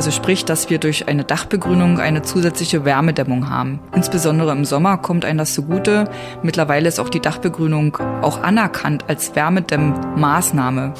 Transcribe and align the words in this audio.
Also 0.00 0.12
sprich, 0.12 0.46
dass 0.46 0.70
wir 0.70 0.78
durch 0.78 1.08
eine 1.08 1.24
Dachbegrünung 1.24 1.98
eine 1.98 2.22
zusätzliche 2.22 2.86
Wärmedämmung 2.86 3.50
haben. 3.50 3.80
Insbesondere 3.94 4.50
im 4.52 4.64
Sommer 4.64 4.96
kommt 4.96 5.26
einem 5.26 5.36
das 5.36 5.52
zugute. 5.52 6.08
Mittlerweile 6.42 6.88
ist 6.88 6.98
auch 6.98 7.10
die 7.10 7.20
Dachbegrünung 7.20 7.98
auch 8.22 8.42
anerkannt 8.42 9.04
als 9.08 9.36
Wärmedämmmaßnahme. 9.36 10.94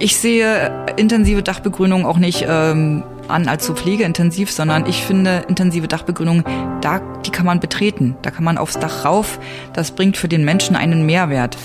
Ich 0.00 0.16
sehe 0.16 0.84
intensive 0.96 1.44
Dachbegrünung 1.44 2.04
auch 2.04 2.18
nicht 2.18 2.44
ähm, 2.48 3.04
an 3.28 3.46
als 3.46 3.66
so 3.66 3.72
pflegeintensiv, 3.72 4.50
sondern 4.50 4.84
ich 4.86 5.04
finde 5.04 5.44
intensive 5.46 5.86
Dachbegrünung, 5.86 6.42
da, 6.80 7.00
die 7.24 7.30
kann 7.30 7.46
man 7.46 7.60
betreten. 7.60 8.16
Da 8.22 8.32
kann 8.32 8.42
man 8.42 8.58
aufs 8.58 8.80
Dach 8.80 9.04
rauf. 9.04 9.38
Das 9.74 9.92
bringt 9.92 10.16
für 10.16 10.26
den 10.26 10.44
Menschen 10.44 10.74
einen 10.74 11.06
Mehrwert. 11.06 11.56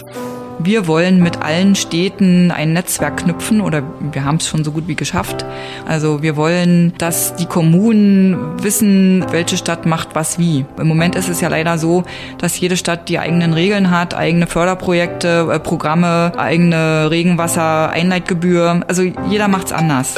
Wir 0.59 0.87
wollen 0.87 1.21
mit 1.21 1.41
allen 1.41 1.75
Städten 1.75 2.49
ein 2.51 2.73
Netzwerk 2.73 3.17
knüpfen 3.17 3.61
oder 3.61 3.83
wir 3.99 4.23
haben 4.23 4.37
es 4.37 4.47
schon 4.47 4.63
so 4.63 4.71
gut 4.71 4.87
wie 4.87 4.95
geschafft. 4.95 5.45
Also 5.85 6.21
wir 6.21 6.35
wollen, 6.37 6.93
dass 6.97 7.35
die 7.35 7.45
Kommunen 7.45 8.63
wissen, 8.63 9.25
welche 9.31 9.57
Stadt 9.57 9.85
macht 9.85 10.15
was 10.15 10.39
wie. 10.39 10.65
Im 10.79 10.87
Moment 10.87 11.15
ist 11.15 11.29
es 11.29 11.41
ja 11.41 11.49
leider 11.49 11.77
so, 11.77 12.03
dass 12.37 12.59
jede 12.59 12.77
Stadt 12.77 13.09
die 13.09 13.19
eigenen 13.19 13.53
Regeln 13.53 13.91
hat, 13.91 14.13
eigene 14.13 14.47
Förderprojekte, 14.47 15.49
äh, 15.51 15.59
Programme, 15.59 16.31
eigene 16.37 17.09
Regenwasser-Einleitgebühr. 17.11 18.81
Also 18.87 19.03
jeder 19.29 19.47
macht's 19.47 19.71
anders. 19.71 20.15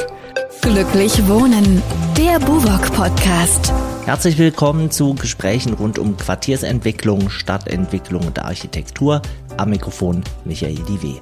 Glücklich 0.61 1.27
Wohnen, 1.27 1.81
der 2.17 2.39
Buwok 2.39 2.93
Podcast. 2.93 3.73
Herzlich 4.05 4.37
willkommen 4.37 4.91
zu 4.91 5.15
Gesprächen 5.15 5.73
rund 5.73 5.99
um 5.99 6.15
Quartiersentwicklung, 6.15 7.29
Stadtentwicklung 7.29 8.25
und 8.25 8.39
Architektur. 8.39 9.21
Am 9.57 9.69
Mikrofon 9.69 10.23
Michael 10.45 10.75
Diwe. 10.75 11.21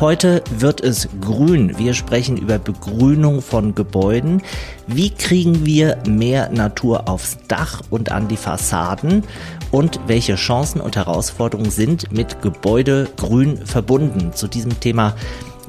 Heute 0.00 0.42
wird 0.58 0.80
es 0.80 1.08
grün. 1.20 1.78
Wir 1.78 1.94
sprechen 1.94 2.36
über 2.36 2.58
Begrünung 2.58 3.40
von 3.42 3.74
Gebäuden. 3.76 4.42
Wie 4.88 5.10
kriegen 5.10 5.64
wir 5.64 5.98
mehr 6.08 6.50
Natur 6.50 7.08
aufs 7.08 7.38
Dach 7.46 7.80
und 7.90 8.10
an 8.10 8.26
die 8.26 8.36
Fassaden? 8.36 9.22
Und 9.70 10.00
welche 10.06 10.34
Chancen 10.34 10.80
und 10.80 10.96
Herausforderungen 10.96 11.70
sind 11.70 12.12
mit 12.12 12.42
Gebäudegrün 12.42 13.56
verbunden? 13.58 14.32
Zu 14.32 14.48
diesem 14.48 14.80
Thema 14.80 15.14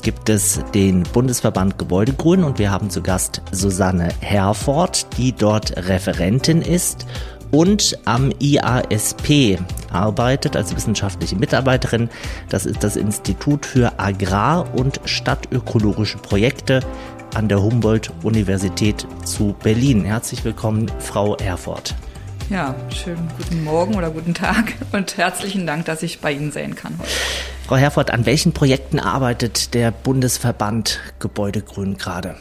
gibt 0.02 0.30
es 0.30 0.60
den 0.74 1.02
Bundesverband 1.02 1.80
Gebäudegrün 1.80 2.44
und 2.44 2.60
wir 2.60 2.72
haben 2.72 2.92
zu 2.92 3.02
Gast 3.02 3.42
Susanne 3.52 4.10
Herford, 4.20 5.08
die 5.18 5.34
dort 5.34 5.76
Referentin 5.88 6.62
ist 6.62 7.08
und 7.56 7.98
am 8.04 8.34
IASP 8.40 9.60
arbeitet 9.90 10.58
als 10.58 10.76
wissenschaftliche 10.76 11.38
Mitarbeiterin. 11.38 12.10
Das 12.50 12.66
ist 12.66 12.84
das 12.84 12.98
Institut 12.98 13.66
für 13.66 13.98
Agrar- 13.98 14.76
und 14.76 15.00
Stadtökologische 15.06 16.18
Projekte 16.18 16.82
an 17.34 17.48
der 17.48 17.64
Humboldt-Universität 17.64 19.08
zu 19.24 19.56
Berlin. 19.64 20.04
Herzlich 20.04 20.44
willkommen, 20.44 20.92
Frau 21.00 21.38
Herford. 21.40 21.96
Ja, 22.50 22.76
schönen 22.90 23.30
guten 23.38 23.64
Morgen 23.64 23.96
oder 23.96 24.10
guten 24.10 24.34
Tag 24.34 24.74
und 24.92 25.16
herzlichen 25.16 25.66
Dank, 25.66 25.86
dass 25.86 26.04
ich 26.04 26.20
bei 26.20 26.34
Ihnen 26.34 26.52
sein 26.52 26.76
kann 26.76 26.98
heute. 27.00 27.10
Frau 27.68 27.78
Herford, 27.78 28.12
an 28.12 28.26
welchen 28.26 28.52
Projekten 28.52 29.00
arbeitet 29.00 29.74
der 29.74 29.92
Bundesverband 29.92 31.00
Gebäudegrün 31.20 31.98
gerade? 31.98 32.36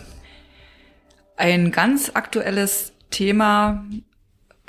Ein 1.37 1.71
ganz 1.71 2.11
aktuelles 2.15 2.93
Thema 3.11 3.85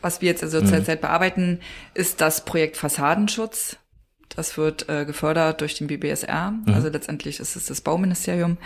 was 0.05 0.21
wir 0.21 0.29
jetzt 0.29 0.43
also 0.43 0.61
mhm. 0.61 0.67
zurzeit 0.67 1.01
bearbeiten, 1.01 1.59
ist 1.95 2.21
das 2.21 2.45
Projekt 2.45 2.77
Fassadenschutz. 2.77 3.77
Das 4.29 4.55
wird 4.55 4.87
äh, 4.87 5.03
gefördert 5.03 5.61
durch 5.61 5.73
den 5.73 5.87
BBSR. 5.87 6.51
Mhm. 6.51 6.73
Also 6.73 6.89
letztendlich 6.89 7.39
ist 7.39 7.55
es 7.55 7.65
das 7.65 7.81
Bauministerium. 7.81 8.57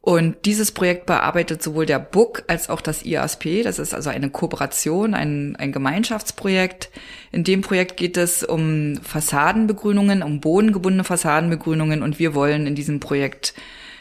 Und 0.00 0.36
dieses 0.46 0.72
Projekt 0.72 1.04
bearbeitet 1.04 1.62
sowohl 1.62 1.84
der 1.84 1.98
BUK 1.98 2.44
als 2.46 2.70
auch 2.70 2.80
das 2.80 3.04
IASP. 3.04 3.64
Das 3.64 3.78
ist 3.78 3.92
also 3.92 4.08
eine 4.08 4.30
Kooperation, 4.30 5.12
ein, 5.12 5.56
ein 5.56 5.72
Gemeinschaftsprojekt. 5.72 6.90
In 7.32 7.44
dem 7.44 7.60
Projekt 7.60 7.98
geht 7.98 8.16
es 8.16 8.42
um 8.42 8.96
Fassadenbegrünungen, 9.02 10.22
um 10.22 10.40
bodengebundene 10.40 11.04
Fassadenbegrünungen. 11.04 12.02
Und 12.02 12.18
wir 12.18 12.34
wollen 12.34 12.66
in 12.66 12.74
diesem 12.74 12.98
Projekt 12.98 13.52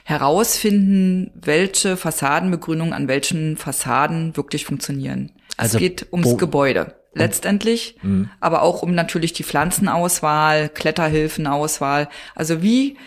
herausfinden, 0.06 1.32
welche 1.34 1.98
Fassadenbegrünungen 1.98 2.94
an 2.94 3.10
welchen 3.10 3.58
Fassaden 3.58 4.38
wirklich 4.38 4.64
funktionieren. 4.64 5.32
Also 5.58 5.78
es 5.78 5.80
geht 5.80 6.08
ums 6.12 6.30
Bo 6.30 6.38
Gebäude 6.38 6.96
letztendlich, 7.14 7.96
mhm. 8.02 8.30
aber 8.42 8.62
auch 8.62 8.82
um 8.82 8.94
natürlich 8.94 9.34
die 9.34 9.44
Pflanzenauswahl, 9.44 10.70
Kletterhilfenauswahl. 10.70 12.10
Also 12.36 12.62
wie 12.62 12.98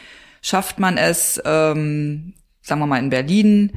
schafft 0.41 0.78
man 0.78 0.97
es, 0.97 1.41
ähm, 1.44 2.32
sagen 2.62 2.81
wir 2.81 2.86
mal 2.86 2.98
in 2.98 3.10
Berlin, 3.10 3.72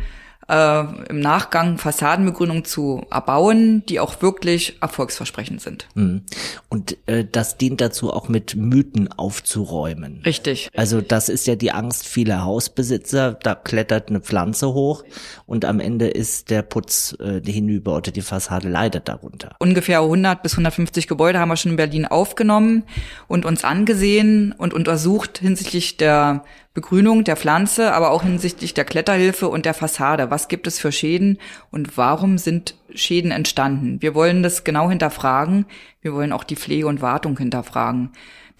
äh, 0.51 0.83
im 1.09 1.21
Nachgang 1.21 1.77
Fassadenbegrünung 1.77 2.65
zu 2.65 3.05
erbauen, 3.09 3.83
die 3.87 3.99
auch 4.01 4.21
wirklich 4.21 4.77
erfolgsversprechend 4.81 5.61
sind. 5.61 5.87
Mhm. 5.95 6.23
Und 6.67 6.97
äh, 7.07 7.25
das 7.29 7.57
dient 7.57 7.79
dazu, 7.79 8.11
auch 8.11 8.27
mit 8.27 8.55
Mythen 8.55 9.09
aufzuräumen. 9.13 10.21
Richtig. 10.25 10.69
Also 10.75 10.99
das 10.99 11.29
ist 11.29 11.47
ja 11.47 11.55
die 11.55 11.71
Angst 11.71 12.05
vieler 12.05 12.43
Hausbesitzer. 12.43 13.33
Da 13.41 13.55
klettert 13.55 14.09
eine 14.09 14.19
Pflanze 14.19 14.73
hoch 14.73 15.03
und 15.45 15.63
am 15.63 15.79
Ende 15.79 16.07
ist 16.07 16.49
der 16.49 16.63
Putz 16.63 17.15
äh, 17.19 17.41
hinüber 17.49 17.95
oder 17.95 18.11
die 18.11 18.21
Fassade 18.21 18.67
leidet 18.67 19.07
darunter. 19.07 19.55
Ungefähr 19.59 20.01
100 20.01 20.43
bis 20.43 20.53
150 20.53 21.07
Gebäude 21.07 21.39
haben 21.39 21.49
wir 21.49 21.55
schon 21.55 21.71
in 21.71 21.77
Berlin 21.77 22.05
aufgenommen 22.05 22.83
und 23.27 23.45
uns 23.45 23.63
angesehen 23.63 24.53
und 24.57 24.73
untersucht 24.73 25.37
hinsichtlich 25.37 25.95
der 25.95 26.43
Begrünung 26.73 27.25
der 27.25 27.35
Pflanze, 27.35 27.93
aber 27.93 28.11
auch 28.11 28.23
hinsichtlich 28.23 28.73
der 28.73 28.85
Kletterhilfe 28.85 29.49
und 29.49 29.65
der 29.65 29.73
Fassade. 29.73 30.31
Was 30.31 30.47
gibt 30.47 30.67
es 30.67 30.79
für 30.79 30.93
Schäden 30.93 31.37
und 31.69 31.97
warum 31.97 32.37
sind 32.37 32.75
Schäden 32.95 33.31
entstanden? 33.31 34.01
Wir 34.01 34.15
wollen 34.15 34.41
das 34.41 34.63
genau 34.63 34.89
hinterfragen. 34.89 35.65
Wir 36.01 36.13
wollen 36.13 36.31
auch 36.31 36.45
die 36.45 36.55
Pflege 36.55 36.87
und 36.87 37.01
Wartung 37.01 37.37
hinterfragen. 37.37 38.11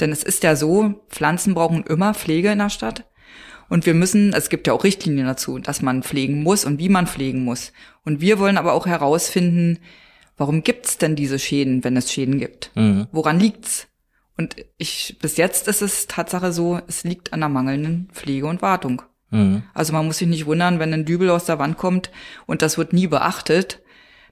Denn 0.01 0.11
es 0.11 0.23
ist 0.23 0.44
ja 0.44 0.57
so, 0.57 1.05
Pflanzen 1.09 1.53
brauchen 1.53 1.85
immer 1.85 2.13
Pflege 2.13 2.51
in 2.51 2.59
der 2.59 2.69
Stadt. 2.69 3.05
Und 3.69 3.85
wir 3.85 3.94
müssen, 3.94 4.33
es 4.33 4.49
gibt 4.49 4.67
ja 4.67 4.73
auch 4.73 4.83
Richtlinien 4.83 5.28
dazu, 5.28 5.57
dass 5.57 5.81
man 5.81 6.03
pflegen 6.03 6.43
muss 6.43 6.66
und 6.66 6.79
wie 6.79 6.89
man 6.89 7.07
pflegen 7.07 7.45
muss. 7.45 7.72
Und 8.03 8.19
wir 8.19 8.38
wollen 8.38 8.57
aber 8.57 8.73
auch 8.73 8.85
herausfinden, 8.85 9.79
warum 10.35 10.63
gibt's 10.63 10.97
denn 10.97 11.16
diese 11.16 11.39
Schäden, 11.39 11.85
wenn 11.85 11.95
es 11.95 12.11
Schäden 12.11 12.39
gibt? 12.39 12.72
Mhm. 12.75 13.07
Woran 13.13 13.39
liegt's? 13.39 13.88
Und 14.38 14.56
ich, 14.78 15.18
bis 15.22 15.38
jetzt 15.38 15.68
ist 15.68 15.81
es 15.81 16.08
Tatsache 16.08 16.52
so, 16.52 16.80
es 16.88 17.03
liegt 17.03 17.34
an 17.34 17.42
der 17.42 17.50
mangelnden 17.50 18.09
Pflege 18.14 18.47
und 18.47 18.62
Wartung. 18.62 19.02
Mhm. 19.30 19.64
Also 19.74 19.94
man 19.94 20.06
muss 20.06 20.18
sich 20.18 20.28
nicht 20.28 20.46
wundern, 20.46 20.80
wenn 20.80 20.94
ein 20.94 21.06
Dübel 21.06 21.30
aus 21.30 21.46
der 21.46 21.59
Wand 21.59 21.78
kommt 21.78 22.12
und 22.46 22.62
das 22.62 22.78
wird 22.78 22.94
nie 22.94 23.08
beachtet, 23.08 23.81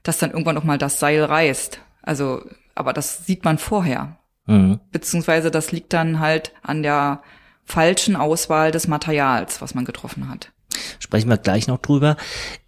dass 0.02 0.18
dann 0.18 0.30
irgendwann 0.30 0.54
noch 0.54 0.64
mal 0.64 0.78
das 0.78 1.00
Seil 1.00 1.22
reißt. 1.22 1.80
Also, 2.02 2.42
aber 2.74 2.92
das 2.92 3.26
sieht 3.26 3.44
man 3.44 3.58
vorher. 3.58 4.18
Mhm. 4.46 4.80
Beziehungsweise 4.90 5.50
das 5.50 5.72
liegt 5.72 5.92
dann 5.92 6.20
halt 6.20 6.52
an 6.62 6.82
der 6.82 7.22
falschen 7.64 8.16
Auswahl 8.16 8.70
des 8.70 8.88
Materials, 8.88 9.60
was 9.60 9.74
man 9.74 9.84
getroffen 9.84 10.28
hat. 10.28 10.52
Sprechen 11.00 11.28
wir 11.30 11.38
gleich 11.38 11.66
noch 11.66 11.78
drüber. 11.78 12.16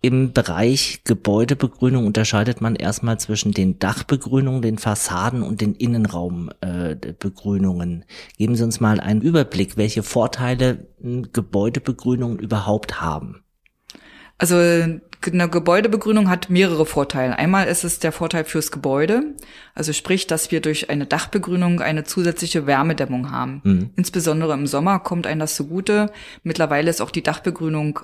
Im 0.00 0.32
Bereich 0.32 1.02
Gebäudebegrünung 1.04 2.06
unterscheidet 2.06 2.62
man 2.62 2.74
erstmal 2.74 3.20
zwischen 3.20 3.52
den 3.52 3.78
Dachbegrünungen, 3.78 4.62
den 4.62 4.78
Fassaden 4.78 5.42
und 5.42 5.60
den 5.60 5.74
Innenraumbegrünungen. 5.74 8.02
Äh, 8.02 8.04
Geben 8.38 8.56
Sie 8.56 8.64
uns 8.64 8.80
mal 8.80 9.00
einen 9.00 9.20
Überblick, 9.20 9.76
welche 9.76 10.02
Vorteile 10.02 10.88
Gebäudebegrünungen 11.00 12.38
überhaupt 12.38 13.02
haben. 13.02 13.44
Also 14.38 14.56
eine 14.56 15.02
Gebäudebegrünung 15.48 16.28
hat 16.28 16.50
mehrere 16.50 16.86
Vorteile. 16.86 17.38
Einmal 17.38 17.68
ist 17.68 17.84
es 17.84 18.00
der 18.00 18.12
Vorteil 18.12 18.44
fürs 18.44 18.72
Gebäude, 18.72 19.34
also 19.74 19.92
sprich, 19.92 20.26
dass 20.26 20.50
wir 20.50 20.60
durch 20.60 20.90
eine 20.90 21.06
Dachbegrünung 21.06 21.80
eine 21.80 22.04
zusätzliche 22.04 22.66
Wärmedämmung 22.66 23.30
haben. 23.30 23.60
Mhm. 23.62 23.90
Insbesondere 23.94 24.54
im 24.54 24.66
Sommer 24.66 24.98
kommt 24.98 25.26
einem 25.26 25.40
das 25.40 25.54
zugute. 25.54 26.10
Mittlerweile 26.42 26.90
ist 26.90 27.00
auch 27.00 27.12
die 27.12 27.22
Dachbegrünung 27.22 28.00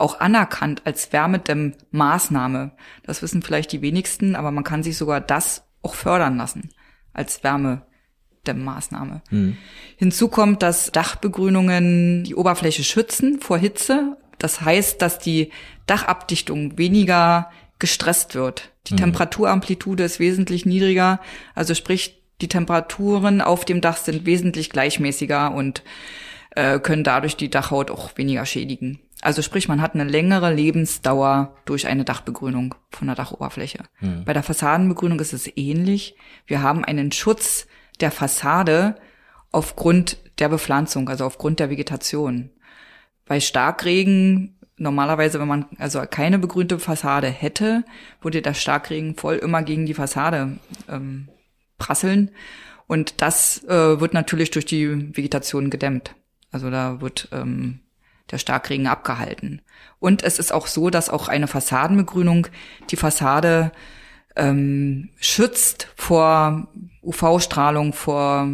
auch 0.00 0.20
anerkannt 0.20 0.82
als 0.84 1.12
Wärmedämmmaßnahme. 1.12 2.72
Das 3.04 3.22
wissen 3.22 3.42
vielleicht 3.42 3.72
die 3.72 3.82
wenigsten, 3.82 4.36
aber 4.36 4.50
man 4.50 4.64
kann 4.64 4.82
sich 4.82 4.96
sogar 4.96 5.20
das 5.20 5.64
auch 5.82 5.94
fördern 5.94 6.36
lassen 6.36 6.70
als 7.12 7.42
Wärmedämmmaßnahme. 7.42 9.22
Mhm. 9.30 9.56
Hinzu 9.96 10.28
kommt, 10.28 10.62
dass 10.62 10.92
Dachbegrünungen 10.92 12.24
die 12.24 12.34
Oberfläche 12.34 12.84
schützen 12.84 13.40
vor 13.40 13.58
Hitze, 13.58 14.16
das 14.38 14.62
heißt, 14.62 15.02
dass 15.02 15.18
die 15.18 15.50
Dachabdichtung 15.86 16.78
weniger 16.78 17.50
gestresst 17.78 18.34
wird. 18.34 18.72
Die 18.86 18.94
mhm. 18.94 18.98
Temperaturamplitude 18.98 20.04
ist 20.04 20.20
wesentlich 20.20 20.66
niedriger, 20.66 21.20
also 21.54 21.74
sprich, 21.74 22.16
die 22.40 22.48
Temperaturen 22.48 23.42
auf 23.42 23.66
dem 23.66 23.82
Dach 23.82 23.98
sind 23.98 24.24
wesentlich 24.24 24.70
gleichmäßiger 24.70 25.52
und 25.52 25.82
äh, 26.52 26.78
können 26.78 27.04
dadurch 27.04 27.36
die 27.36 27.50
Dachhaut 27.50 27.90
auch 27.90 28.16
weniger 28.16 28.46
schädigen. 28.46 29.00
Also 29.22 29.42
sprich, 29.42 29.68
man 29.68 29.82
hat 29.82 29.94
eine 29.94 30.04
längere 30.04 30.52
Lebensdauer 30.52 31.56
durch 31.66 31.86
eine 31.86 32.04
Dachbegrünung 32.04 32.74
von 32.90 33.06
der 33.06 33.16
Dachoberfläche. 33.16 33.84
Mhm. 34.00 34.24
Bei 34.24 34.32
der 34.32 34.42
Fassadenbegrünung 34.42 35.20
ist 35.20 35.34
es 35.34 35.50
ähnlich. 35.56 36.16
Wir 36.46 36.62
haben 36.62 36.84
einen 36.84 37.12
Schutz 37.12 37.66
der 38.00 38.10
Fassade 38.10 38.96
aufgrund 39.52 40.16
der 40.38 40.48
Bepflanzung, 40.48 41.08
also 41.08 41.26
aufgrund 41.26 41.60
der 41.60 41.70
Vegetation. 41.70 42.50
Bei 43.26 43.40
Starkregen 43.40 44.56
normalerweise, 44.80 45.38
wenn 45.38 45.48
man 45.48 45.66
also 45.78 46.02
keine 46.10 46.38
begrünte 46.38 46.78
Fassade 46.78 47.28
hätte, 47.28 47.84
würde 48.22 48.42
der 48.42 48.54
Starkregen 48.54 49.14
voll 49.14 49.36
immer 49.36 49.62
gegen 49.62 49.86
die 49.86 49.94
Fassade 49.94 50.58
ähm, 50.88 51.28
prasseln. 51.78 52.30
Und 52.86 53.20
das 53.20 53.62
äh, 53.64 54.00
wird 54.00 54.14
natürlich 54.14 54.50
durch 54.50 54.64
die 54.64 55.16
Vegetation 55.16 55.70
gedämmt. 55.70 56.16
Also 56.50 56.70
da 56.70 57.00
wird 57.00 57.28
ähm, 57.30 57.80
der 58.30 58.38
Starkregen 58.38 58.86
abgehalten. 58.86 59.62
Und 59.98 60.22
es 60.22 60.38
ist 60.38 60.52
auch 60.52 60.66
so, 60.66 60.90
dass 60.90 61.10
auch 61.10 61.28
eine 61.28 61.46
Fassadenbegrünung 61.46 62.46
die 62.90 62.96
Fassade 62.96 63.72
ähm, 64.36 65.10
schützt 65.20 65.88
vor 65.96 66.68
UV-Strahlung, 67.02 67.92
vor 67.92 68.48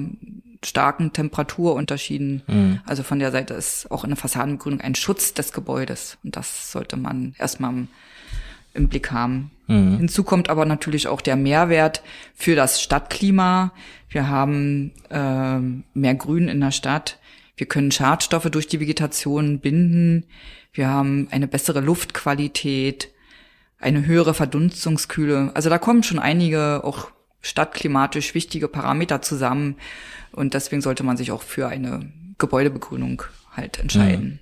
starken 0.65 1.13
Temperaturunterschieden. 1.13 2.43
Mhm. 2.47 2.81
Also 2.87 3.03
von 3.03 3.19
der 3.19 3.31
Seite 3.31 3.55
ist 3.55 3.91
auch 3.91 4.05
eine 4.05 4.17
Fassadenbegrünung 4.17 4.81
ein 4.81 4.95
Schutz 4.95 5.35
des 5.35 5.53
Gebäudes. 5.53 6.19
Und 6.25 6.37
das 6.37 6.73
sollte 6.73 6.97
man 6.97 7.35
erstmal 7.39 7.71
im, 7.71 7.89
im 8.75 8.89
Blick 8.89 9.13
haben. 9.13 9.51
Mhm. 9.67 9.99
Hinzu 9.99 10.25
kommt 10.25 10.49
aber 10.51 10.65
natürlich 10.65 11.09
auch 11.09 11.21
der 11.21 11.37
Mehrwert 11.37 12.03
für 12.35 12.57
das 12.57 12.83
Stadtklima. 12.83 13.73
Wir 14.09 14.29
haben 14.29 14.93
äh, 15.11 15.59
mehr 15.95 16.15
Grün 16.15 16.49
in 16.49 16.61
der 16.61 16.73
Stadt. 16.73 17.19
Wir 17.57 17.67
können 17.67 17.91
Schadstoffe 17.91 18.51
durch 18.51 18.69
die 18.69 18.81
Vegetation 18.81 19.61
binden. 19.61 20.27
Wir 20.73 20.89
haben 20.89 21.29
eine 21.31 21.49
bessere 21.49 21.81
Luftqualität, 21.81 23.11
eine 23.79 24.07
höhere 24.07 24.35
Verdunstungskühle. 24.35 25.53
Also 25.55 25.71
da 25.71 25.79
kommen 25.79 26.03
schon 26.03 26.19
einige 26.19 26.85
auch 26.85 27.11
stadtklimatisch 27.41 28.35
wichtige 28.35 28.69
Parameter 28.69 29.23
zusammen. 29.23 29.77
Und 30.33 30.55
deswegen 30.55 30.83
sollte 30.83 31.03
man 31.03 31.17
sich 31.17 31.33
auch 31.33 31.43
für 31.43 31.69
eine 31.69 32.13
Gebäudebegrünung 32.39 33.23
halt 33.53 33.79
entscheiden. 33.79 34.41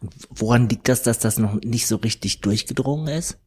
Und 0.00 0.12
woran 0.30 0.68
liegt 0.68 0.88
das, 0.88 1.02
dass 1.02 1.18
das 1.20 1.38
noch 1.38 1.60
nicht 1.62 1.86
so 1.86 1.96
richtig 1.96 2.40
durchgedrungen 2.40 3.08
ist? 3.08 3.38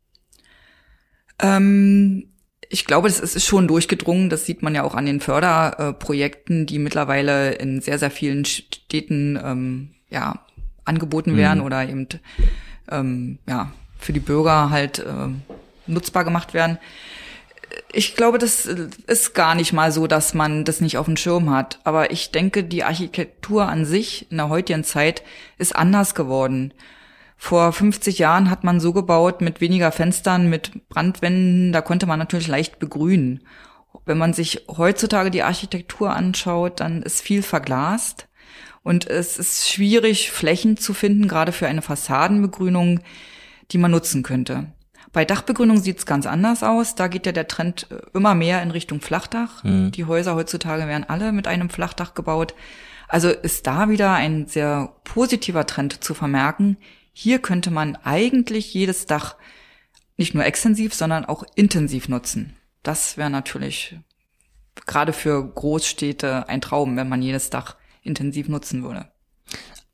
Ähm, 1.40 2.31
ich 2.72 2.86
glaube, 2.86 3.08
das 3.08 3.20
ist 3.20 3.46
schon 3.46 3.68
durchgedrungen. 3.68 4.30
Das 4.30 4.46
sieht 4.46 4.64
man 4.64 4.74
ja 4.74 4.84
auch 4.84 4.96
an 4.96 5.06
den 5.06 5.20
Förderprojekten, 5.20 6.66
die 6.66 6.80
mittlerweile 6.80 7.54
in 7.54 7.82
sehr, 7.82 8.00
sehr 8.00 8.12
vielen 8.12 8.46
Städten 8.46 9.40
ähm, 9.44 9.90
ja, 10.10 10.46
angeboten 10.86 11.38
werden 11.38 11.60
mhm. 11.60 11.66
oder 11.66 11.84
eben 11.88 12.08
ähm, 12.90 13.40
ja, 13.48 13.72
für 14.00 14.14
die 14.14 14.20
Bürger 14.20 14.70
halt 14.70 15.00
äh, 15.00 15.28
nutzbar 15.88 16.24
gemacht 16.24 16.54
werden 16.54 16.78
ich 17.94 18.16
glaube, 18.16 18.38
das 18.38 18.66
ist 18.66 19.34
gar 19.34 19.56
nicht 19.56 19.74
mal 19.74 19.92
so, 19.92 20.08
dass 20.08 20.34
man 20.34 20.64
das 20.66 20.82
nicht 20.82 20.98
auf 20.98 21.06
dem 21.06 21.18
Schirm 21.18 21.50
hat. 21.50 21.80
Aber 21.84 22.12
ich 22.12 22.32
denke, 22.32 22.64
die 22.64 22.84
Architektur 22.84 23.68
an 23.68 23.86
sich 23.86 24.30
in 24.32 24.38
der 24.38 24.50
heutigen 24.50 24.84
Zeit 24.84 25.24
ist 25.58 25.76
anders 25.76 26.16
geworden. 26.16 26.74
Vor 27.44 27.74
50 27.74 28.20
Jahren 28.20 28.52
hat 28.52 28.64
man 28.64 28.80
so 28.80 28.94
gebaut 28.94 29.42
mit 29.42 29.62
weniger 29.62 29.92
Fenstern, 29.92 30.48
mit 30.48 30.88
Brandwänden, 30.90 31.74
da 31.74 31.82
konnte 31.82 32.06
man 32.06 32.20
natürlich 32.20 32.48
leicht 32.48 32.78
begrünen. 32.78 33.40
Wenn 34.06 34.20
man 34.20 34.34
sich 34.34 34.68
heutzutage 34.68 35.32
die 35.32 35.42
Architektur 35.42 36.16
anschaut, 36.16 36.80
dann 36.80 37.02
ist 37.02 37.20
viel 37.20 37.42
verglast 37.42 38.28
und 38.84 39.08
es 39.08 39.40
ist 39.40 39.68
schwierig, 39.68 40.30
Flächen 40.30 40.78
zu 40.78 40.94
finden, 40.94 41.28
gerade 41.28 41.52
für 41.52 41.66
eine 41.66 41.82
Fassadenbegrünung, 41.82 43.00
die 43.72 43.80
man 43.80 43.90
nutzen 43.90 44.22
könnte. 44.22 44.68
Bei 45.12 45.26
Dachbegrünung 45.26 45.78
sieht's 45.78 46.06
ganz 46.06 46.28
anders 46.28 46.62
aus. 46.62 46.94
Da 46.94 47.08
geht 47.08 47.26
ja 47.26 47.32
der 47.32 47.48
Trend 47.48 47.88
äh, 47.90 47.96
immer 48.14 48.36
mehr 48.36 48.62
in 48.62 48.70
Richtung 48.70 49.02
Flachdach. 49.02 49.64
Mhm. 49.64 49.92
Die 49.92 50.06
Häuser 50.06 50.36
heutzutage 50.36 50.88
werden 50.88 51.06
alle 51.10 51.32
mit 51.32 51.48
einem 51.48 51.72
Flachdach 51.72 52.14
gebaut. 52.14 52.54
Also 53.08 53.30
ist 53.30 53.66
da 53.66 53.90
wieder 53.90 54.14
ein 54.14 54.46
sehr 54.46 54.94
positiver 55.04 55.66
Trend 55.66 56.04
zu 56.04 56.14
vermerken. 56.14 56.78
Hier 57.12 57.40
könnte 57.40 57.72
man 57.72 57.96
eigentlich 57.98 58.74
jedes 58.74 59.06
Dach 59.06 59.36
nicht 60.18 60.34
nur 60.34 60.46
extensiv, 60.46 60.94
sondern 60.94 61.26
auch 61.26 61.44
intensiv 61.56 62.08
nutzen. 62.08 62.56
Das 62.84 63.18
wäre 63.18 63.30
natürlich 63.30 63.98
gerade 64.86 65.14
für 65.14 65.44
Großstädte 65.44 66.48
ein 66.48 66.62
Traum, 66.62 66.96
wenn 66.98 67.10
man 67.10 67.22
jedes 67.22 67.50
Dach 67.50 67.76
intensiv 68.04 68.48
nutzen 68.48 68.84
würde. 68.84 69.12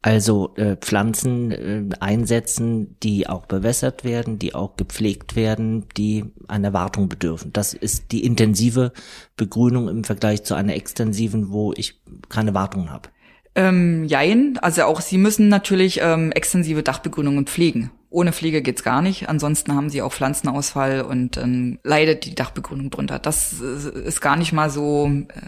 Also 0.02 0.56
äh, 0.56 0.78
Pflanzen 0.78 1.52
äh, 1.52 1.84
einsetzen, 2.00 2.98
die 3.02 3.28
auch 3.28 3.46
bewässert 3.46 4.04
werden, 4.04 4.38
die 4.38 4.54
auch 4.54 4.78
gepflegt 4.78 5.36
werden, 5.36 5.86
die 5.98 6.26
einer 6.48 6.72
Wartung 6.72 7.10
bedürfen. 7.10 7.52
Das 7.52 7.74
ist 7.74 8.12
die 8.12 8.24
intensive 8.24 8.94
Begrünung 9.36 9.90
im 9.90 10.04
Vergleich 10.04 10.44
zu 10.44 10.54
einer 10.54 10.76
extensiven, 10.76 11.52
wo 11.52 11.74
ich 11.74 12.00
keine 12.30 12.54
Wartung 12.54 12.92
habe. 12.92 13.10
Ähm, 13.58 14.06
jein, 14.06 14.60
also 14.62 14.84
auch 14.84 15.02
Sie 15.02 15.18
müssen 15.18 15.50
natürlich 15.50 16.00
ähm, 16.04 16.32
extensive 16.32 16.84
Dachbegrünungen 16.84 17.48
pflegen. 17.48 17.90
Ohne 18.12 18.32
Pflege 18.32 18.62
geht's 18.62 18.84
gar 18.84 19.02
nicht. 19.02 19.30
Ansonsten 19.30 19.74
haben 19.74 19.90
Sie 19.90 20.04
auch 20.04 20.14
Pflanzenausfall 20.14 21.02
und 21.02 21.38
ähm, 21.38 21.80
leidet 21.84 22.26
die 22.26 22.36
Dachbegrünung 22.36 22.92
drunter. 22.92 23.18
Das 23.18 23.56
äh, 23.60 24.00
ist 24.08 24.22
gar 24.22 24.36
nicht 24.36 24.54
mal 24.54 24.70
so 24.70 25.08
äh, 25.08 25.42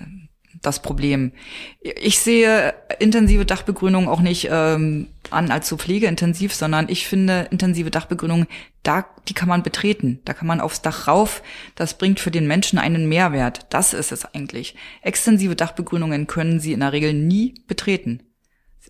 das 0.60 0.82
Problem. 0.82 1.34
Ich 1.82 2.20
sehe 2.20 2.74
intensive 2.98 3.46
Dachbegrünung 3.46 4.08
auch 4.08 4.22
nicht 4.22 4.50
ähm, 4.52 5.08
an 5.32 5.52
als 5.52 5.68
so 5.68 5.78
pflegeintensiv, 5.78 6.54
sondern 6.54 6.90
ich 6.90 7.08
finde 7.08 7.48
intensive 7.52 7.92
Dachbegrünung, 7.92 8.48
da, 8.84 9.06
die 9.28 9.34
kann 9.34 9.50
man 9.50 9.64
betreten. 9.64 10.20
Da 10.26 10.34
kann 10.34 10.48
man 10.48 10.62
aufs 10.62 10.82
Dach 10.82 11.08
rauf. 11.08 11.42
Das 11.76 11.98
bringt 11.98 12.20
für 12.20 12.32
den 12.32 12.48
Menschen 12.48 12.80
einen 12.80 13.10
Mehrwert. 13.10 13.68
Das 13.70 13.94
ist 13.94 14.12
es 14.12 14.26
eigentlich. 14.26 14.76
Extensive 15.02 15.56
Dachbegrünungen 15.56 16.28
können 16.28 16.60
Sie 16.60 16.74
in 16.74 16.80
der 16.80 16.94
Regel 16.94 17.14
nie 17.14 17.56
betreten. 17.68 18.22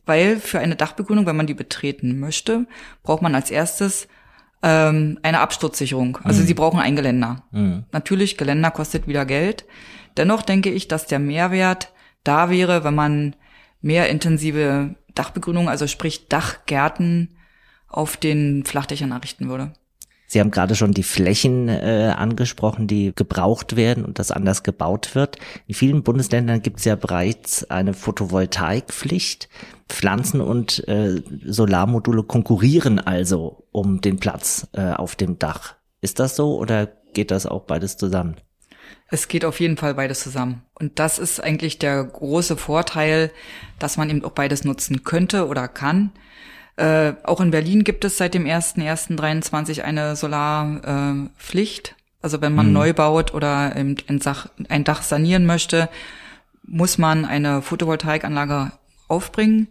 Weil 0.06 0.40
für 0.40 0.60
eine 0.60 0.76
Dachbegrünung, 0.76 1.26
wenn 1.26 1.36
man 1.36 1.48
die 1.48 1.54
betreten 1.54 2.20
möchte, 2.20 2.68
braucht 3.04 3.22
man 3.22 3.36
als 3.36 3.52
erstes 3.52 4.08
ähm, 4.62 5.20
eine 5.24 5.40
Absturzsicherung. 5.40 6.18
Also 6.24 6.42
mhm. 6.42 6.46
Sie 6.46 6.54
brauchen 6.54 6.80
ein 6.80 6.96
Geländer. 6.96 7.44
Mhm. 7.52 7.86
Natürlich, 7.92 8.38
Geländer 8.38 8.72
kostet 8.72 9.08
wieder 9.08 9.26
Geld. 9.26 9.66
Dennoch 10.18 10.42
denke 10.42 10.70
ich, 10.70 10.88
dass 10.88 11.06
der 11.06 11.20
Mehrwert 11.20 11.94
da 12.24 12.50
wäre, 12.50 12.84
wenn 12.84 12.96
man 12.96 13.36
mehr 13.82 14.10
intensive 14.10 14.96
Dachbegrünung, 15.20 15.68
also 15.68 15.86
sprich 15.86 16.28
Dachgärten 16.30 17.36
auf 17.88 18.18
den 18.18 18.64
Flachdächern 18.66 19.12
errichten 19.12 19.50
würde. 19.50 19.74
Sie 20.28 20.40
haben 20.40 20.52
gerade 20.52 20.76
schon 20.76 20.92
die 20.92 21.04
Flächen 21.04 21.70
äh, 21.70 22.14
angesprochen, 22.16 22.86
die 22.86 23.14
gebraucht 23.16 23.76
werden 23.76 24.06
und 24.06 24.20
das 24.20 24.30
anders 24.30 24.62
gebaut 24.62 25.16
wird. 25.16 25.38
In 25.66 25.74
vielen 25.74 26.04
Bundesländern 26.04 26.62
gibt 26.62 26.80
es 26.80 26.86
ja 26.86 26.96
bereits 26.96 27.70
eine 27.70 27.96
Photovoltaikpflicht. 27.96 29.50
Pflanzen 29.90 30.40
und 30.40 30.88
äh, 30.88 31.24
Solarmodule 31.46 32.22
konkurrieren 32.24 33.00
also 33.00 33.66
um 33.72 34.02
den 34.02 34.20
Platz 34.20 34.68
äh, 34.74 34.92
auf 34.92 35.16
dem 35.16 35.40
Dach. 35.40 35.74
Ist 36.00 36.20
das 36.20 36.36
so 36.36 36.60
oder 36.60 36.88
geht 37.14 37.32
das 37.32 37.48
auch 37.48 37.64
beides 37.64 37.98
zusammen? 37.98 38.36
Es 39.08 39.28
geht 39.28 39.46
auf 39.46 39.60
jeden 39.60 39.78
Fall 39.78 39.96
beides 39.96 40.20
zusammen. 40.22 40.64
Und 40.76 41.00
das 41.00 41.20
ist 41.20 41.44
eigentlich 41.44 41.80
der 41.80 42.04
große 42.04 42.58
Vorteil, 42.58 43.32
dass 43.80 43.98
man 43.98 44.10
eben 44.10 44.24
auch 44.24 44.32
beides 44.32 44.64
nutzen 44.64 45.04
könnte 45.04 45.48
oder 45.48 45.68
kann. 45.68 46.12
Äh, 46.76 47.14
auch 47.24 47.42
in 47.42 47.52
Berlin 47.52 47.84
gibt 47.84 48.06
es 48.06 48.18
seit 48.18 48.34
dem 48.34 48.46
1.1.23 48.46 49.82
eine 49.82 50.16
Solarpflicht. 50.16 51.90
Äh, 51.90 51.94
also 52.22 52.42
wenn 52.42 52.54
man 52.54 52.68
mhm. 52.68 52.74
neu 52.74 52.94
baut 52.94 53.34
oder 53.34 53.76
ein, 53.76 53.98
ein 54.08 54.84
Dach 54.84 55.02
sanieren 55.02 55.46
möchte, 55.46 55.90
muss 56.64 56.98
man 56.98 57.26
eine 57.26 57.62
Photovoltaikanlage 57.62 58.72
aufbringen. 59.08 59.70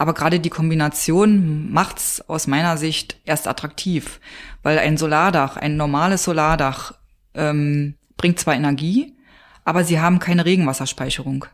Aber 0.00 0.14
gerade 0.14 0.40
die 0.40 0.48
Kombination 0.48 1.70
macht's 1.70 2.22
aus 2.26 2.46
meiner 2.46 2.78
Sicht 2.78 3.16
erst 3.26 3.46
attraktiv, 3.46 4.18
weil 4.62 4.78
ein 4.78 4.96
Solardach, 4.96 5.58
ein 5.58 5.76
normales 5.76 6.24
Solardach, 6.24 6.94
ähm, 7.34 7.96
bringt 8.20 8.38
zwar 8.38 8.54
Energie, 8.54 9.16
aber 9.64 9.82
sie 9.82 9.98
haben 9.98 10.18
keine 10.18 10.44
Regenwasserspeicherung. 10.44 11.46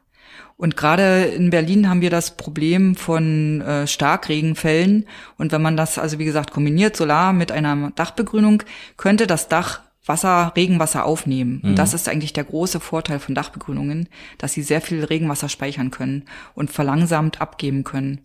Und 0.56 0.76
gerade 0.76 1.26
in 1.26 1.50
Berlin 1.50 1.88
haben 1.88 2.00
wir 2.00 2.10
das 2.10 2.36
Problem 2.36 2.96
von 2.96 3.60
äh, 3.60 3.86
Starkregenfällen. 3.86 5.06
Und 5.38 5.52
wenn 5.52 5.62
man 5.62 5.76
das 5.76 5.96
also 5.96 6.18
wie 6.18 6.24
gesagt 6.24 6.50
kombiniert, 6.50 6.96
Solar 6.96 7.32
mit 7.32 7.52
einer 7.52 7.92
Dachbegrünung, 7.94 8.64
könnte 8.96 9.28
das 9.28 9.46
Dach 9.46 9.82
Wasser, 10.06 10.52
Regenwasser 10.56 11.04
aufnehmen. 11.04 11.60
Mhm. 11.62 11.70
Und 11.70 11.78
das 11.78 11.94
ist 11.94 12.08
eigentlich 12.08 12.32
der 12.32 12.44
große 12.44 12.80
Vorteil 12.80 13.20
von 13.20 13.36
Dachbegrünungen, 13.36 14.08
dass 14.38 14.52
sie 14.52 14.62
sehr 14.62 14.80
viel 14.80 15.04
Regenwasser 15.04 15.48
speichern 15.48 15.92
können 15.92 16.24
und 16.54 16.70
verlangsamt 16.70 17.40
abgeben 17.40 17.84
können. 17.84 18.22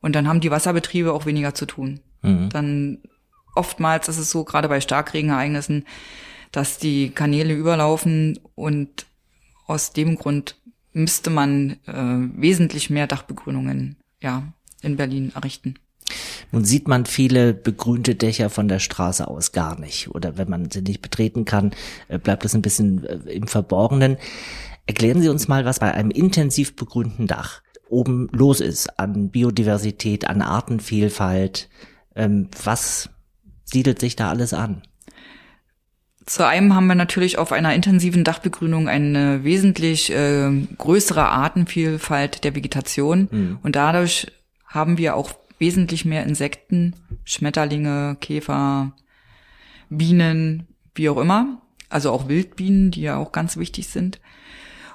Und 0.00 0.14
dann 0.14 0.28
haben 0.28 0.40
die 0.40 0.50
Wasserbetriebe 0.50 1.12
auch 1.12 1.26
weniger 1.26 1.54
zu 1.54 1.66
tun. 1.66 2.00
Mhm. 2.22 2.48
Dann 2.50 2.98
oftmals 3.54 4.08
ist 4.08 4.18
es 4.18 4.30
so, 4.30 4.44
gerade 4.44 4.68
bei 4.68 4.80
Starkregenereignissen, 4.80 5.84
dass 6.56 6.78
die 6.78 7.10
Kanäle 7.10 7.52
überlaufen 7.52 8.40
und 8.54 9.04
aus 9.66 9.92
dem 9.92 10.16
Grund 10.16 10.56
müsste 10.94 11.28
man 11.28 11.76
äh, 11.86 12.40
wesentlich 12.40 12.88
mehr 12.88 13.06
Dachbegrünungen 13.06 13.96
ja 14.22 14.54
in 14.80 14.96
Berlin 14.96 15.32
errichten. 15.34 15.74
Nun 16.52 16.64
sieht 16.64 16.88
man 16.88 17.04
viele 17.04 17.52
begrünte 17.52 18.14
Dächer 18.14 18.48
von 18.48 18.68
der 18.68 18.78
Straße 18.78 19.28
aus 19.28 19.52
gar 19.52 19.78
nicht. 19.78 20.08
Oder 20.14 20.38
wenn 20.38 20.48
man 20.48 20.70
sie 20.70 20.80
nicht 20.80 21.02
betreten 21.02 21.44
kann, 21.44 21.72
äh, 22.08 22.18
bleibt 22.18 22.42
das 22.42 22.54
ein 22.54 22.62
bisschen 22.62 23.04
äh, 23.04 23.32
im 23.32 23.48
Verborgenen. 23.48 24.16
Erklären 24.86 25.20
Sie 25.20 25.28
uns 25.28 25.48
mal, 25.48 25.66
was 25.66 25.80
bei 25.80 25.92
einem 25.92 26.10
intensiv 26.10 26.74
begrünten 26.74 27.26
Dach 27.26 27.60
oben 27.90 28.30
los 28.32 28.62
ist 28.62 28.98
an 28.98 29.28
Biodiversität, 29.28 30.26
an 30.26 30.40
Artenvielfalt. 30.40 31.68
Ähm, 32.14 32.48
was 32.64 33.10
siedelt 33.64 34.00
sich 34.00 34.16
da 34.16 34.30
alles 34.30 34.54
an? 34.54 34.80
Zu 36.26 36.44
einem 36.44 36.74
haben 36.74 36.88
wir 36.88 36.96
natürlich 36.96 37.38
auf 37.38 37.52
einer 37.52 37.72
intensiven 37.72 38.24
Dachbegrünung 38.24 38.88
eine 38.88 39.44
wesentlich 39.44 40.12
äh, 40.12 40.50
größere 40.76 41.24
Artenvielfalt 41.24 42.42
der 42.42 42.56
Vegetation 42.56 43.28
mhm. 43.30 43.58
und 43.62 43.76
dadurch 43.76 44.26
haben 44.66 44.98
wir 44.98 45.14
auch 45.14 45.30
wesentlich 45.58 46.04
mehr 46.04 46.24
Insekten, 46.24 46.94
Schmetterlinge, 47.24 48.16
Käfer, 48.20 48.92
Bienen, 49.88 50.66
wie 50.96 51.08
auch 51.08 51.18
immer, 51.18 51.62
also 51.88 52.10
auch 52.10 52.28
Wildbienen, 52.28 52.90
die 52.90 53.02
ja 53.02 53.16
auch 53.16 53.30
ganz 53.30 53.56
wichtig 53.56 53.86
sind. 53.86 54.20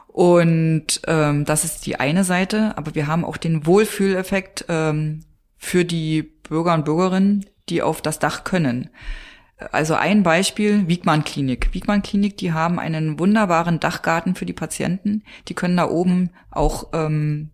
Und 0.08 1.02
ähm, 1.08 1.46
das 1.46 1.64
ist 1.64 1.86
die 1.86 1.98
eine 1.98 2.26
Seite, 2.26 2.78
aber 2.78 2.94
wir 2.94 3.08
haben 3.08 3.24
auch 3.24 3.38
den 3.38 3.66
Wohlfühleffekt 3.66 4.66
ähm, 4.68 5.22
für 5.58 5.86
die 5.86 6.24
Bürger 6.24 6.74
und 6.74 6.84
Bürgerinnen, 6.84 7.46
die 7.70 7.82
auf 7.82 8.02
das 8.02 8.20
Dach 8.20 8.44
können. 8.44 8.90
Also 9.72 9.96
ein 9.96 10.24
Beispiel, 10.24 10.88
Wiegmann 10.88 11.24
Klinik. 11.24 11.74
Wiegmann 11.74 12.02
Klinik, 12.02 12.38
die 12.38 12.54
haben 12.54 12.80
einen 12.80 13.20
wunderbaren 13.20 13.80
Dachgarten 13.80 14.36
für 14.36 14.46
die 14.46 14.54
Patienten. 14.54 15.24
Die 15.48 15.54
können 15.54 15.78
da 15.78 15.90
oben 15.90 16.32
auch 16.50 16.88
ähm, 16.94 17.52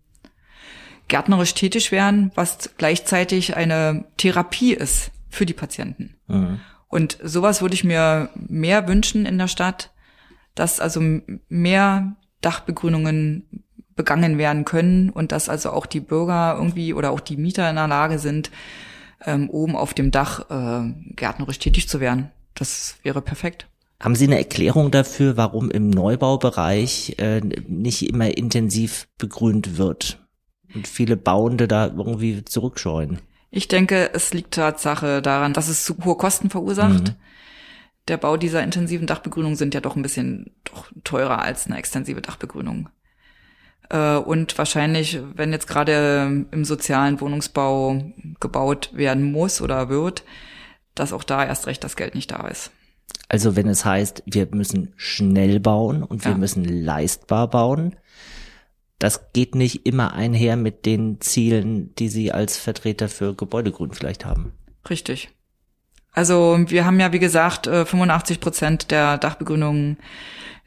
gärtnerisch 1.08 1.54
tätig 1.54 1.92
werden, 1.92 2.30
was 2.34 2.70
gleichzeitig 2.76 3.56
eine 3.56 4.04
Therapie 4.16 4.74
ist 4.74 5.10
für 5.28 5.46
die 5.46 5.54
Patienten. 5.54 6.14
Mhm. 6.26 6.60
Und 6.88 7.18
sowas 7.22 7.60
würde 7.60 7.74
ich 7.74 7.84
mir 7.84 8.30
mehr 8.34 8.88
wünschen 8.88 9.26
in 9.26 9.38
der 9.38 9.48
Stadt, 9.48 9.92
dass 10.54 10.80
also 10.80 11.00
mehr 11.48 12.16
Dachbegrünungen 12.40 13.64
begangen 13.94 14.38
werden 14.38 14.64
können 14.64 15.10
und 15.10 15.32
dass 15.32 15.48
also 15.48 15.70
auch 15.70 15.84
die 15.84 16.00
Bürger 16.00 16.54
irgendwie 16.56 16.94
oder 16.94 17.10
auch 17.10 17.20
die 17.20 17.36
Mieter 17.36 17.68
in 17.68 17.76
der 17.76 17.88
Lage 17.88 18.18
sind, 18.18 18.50
ähm, 19.24 19.50
oben 19.50 19.76
auf 19.76 19.94
dem 19.94 20.10
Dach 20.10 20.50
äh, 20.50 20.92
gärtnerisch 21.14 21.58
tätig 21.58 21.88
zu 21.88 22.00
werden. 22.00 22.30
Das 22.54 22.96
wäre 23.02 23.22
perfekt. 23.22 23.66
Haben 24.00 24.14
Sie 24.14 24.26
eine 24.26 24.38
Erklärung 24.38 24.90
dafür, 24.90 25.36
warum 25.36 25.70
im 25.70 25.90
Neubaubereich 25.90 27.16
äh, 27.18 27.40
nicht 27.40 28.08
immer 28.08 28.36
intensiv 28.36 29.08
begrünt 29.18 29.76
wird 29.76 30.24
und 30.72 30.86
viele 30.86 31.16
Bauende 31.16 31.66
da 31.66 31.86
irgendwie 31.86 32.44
zurückscheuen? 32.44 33.18
Ich 33.50 33.66
denke, 33.66 34.10
es 34.12 34.32
liegt 34.32 34.54
Tatsache 34.54 35.20
daran, 35.22 35.52
dass 35.52 35.68
es 35.68 35.84
zu 35.84 35.96
hohe 36.04 36.16
Kosten 36.16 36.50
verursacht. 36.50 37.08
Mhm. 37.08 37.14
Der 38.06 38.18
Bau 38.18 38.36
dieser 38.36 38.62
intensiven 38.62 39.06
Dachbegrünung 39.06 39.56
sind 39.56 39.74
ja 39.74 39.80
doch 39.80 39.96
ein 39.96 40.02
bisschen 40.02 40.52
doch 40.64 40.90
teurer 41.02 41.42
als 41.42 41.66
eine 41.66 41.76
extensive 41.78 42.22
Dachbegrünung. 42.22 42.88
Äh, 43.90 44.16
und 44.16 44.56
wahrscheinlich, 44.58 45.20
wenn 45.34 45.52
jetzt 45.52 45.66
gerade 45.66 46.46
im 46.50 46.64
sozialen 46.64 47.20
Wohnungsbau 47.20 48.02
gebaut 48.40 48.90
werden 48.92 49.32
muss 49.32 49.60
oder 49.60 49.88
wird, 49.88 50.24
dass 50.94 51.12
auch 51.12 51.24
da 51.24 51.44
erst 51.44 51.66
recht 51.66 51.84
das 51.84 51.96
Geld 51.96 52.14
nicht 52.14 52.30
da 52.30 52.46
ist. 52.48 52.70
Also 53.28 53.56
wenn 53.56 53.68
es 53.68 53.84
heißt, 53.84 54.22
wir 54.26 54.48
müssen 54.50 54.92
schnell 54.96 55.60
bauen 55.60 56.02
und 56.02 56.24
wir 56.24 56.32
ja. 56.32 56.38
müssen 56.38 56.64
leistbar 56.64 57.48
bauen, 57.48 57.96
das 58.98 59.32
geht 59.32 59.54
nicht 59.54 59.86
immer 59.86 60.14
einher 60.14 60.56
mit 60.56 60.84
den 60.84 61.20
Zielen, 61.20 61.94
die 61.96 62.08
Sie 62.08 62.32
als 62.32 62.56
Vertreter 62.56 63.08
für 63.08 63.34
Gebäudegrün 63.34 63.92
vielleicht 63.92 64.24
haben. 64.24 64.52
Richtig. 64.90 65.28
Also 66.12 66.58
wir 66.66 66.84
haben 66.84 66.98
ja, 66.98 67.12
wie 67.12 67.20
gesagt, 67.20 67.66
85 67.66 68.36
äh, 68.36 68.40
Prozent 68.40 68.90
der 68.90 69.18
Dachbegrünungen 69.18 69.98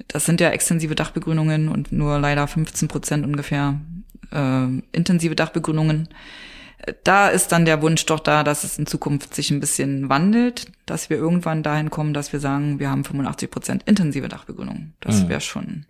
das 0.07 0.25
sind 0.25 0.41
ja 0.41 0.49
extensive 0.49 0.95
Dachbegrünungen 0.95 1.69
und 1.69 1.91
nur 1.91 2.19
leider 2.19 2.47
15 2.47 2.87
Prozent 2.87 3.25
ungefähr 3.25 3.79
äh, 4.31 4.67
intensive 4.91 5.35
Dachbegrünungen. 5.35 6.09
Da 7.03 7.27
ist 7.27 7.51
dann 7.51 7.65
der 7.65 7.81
Wunsch 7.81 8.05
doch 8.07 8.19
da, 8.19 8.43
dass 8.43 8.63
es 8.63 8.79
in 8.79 8.87
Zukunft 8.87 9.35
sich 9.35 9.51
ein 9.51 9.59
bisschen 9.59 10.09
wandelt, 10.09 10.71
dass 10.87 11.09
wir 11.09 11.17
irgendwann 11.17 11.61
dahin 11.61 11.91
kommen, 11.91 12.13
dass 12.13 12.33
wir 12.33 12.39
sagen, 12.39 12.79
wir 12.79 12.89
haben 12.89 13.03
85 13.03 13.51
Prozent 13.51 13.83
intensive 13.83 14.27
Dachbegrünungen. 14.27 14.93
Das 14.99 15.23
mhm. 15.23 15.29
wäre 15.29 15.41
schon 15.41 15.85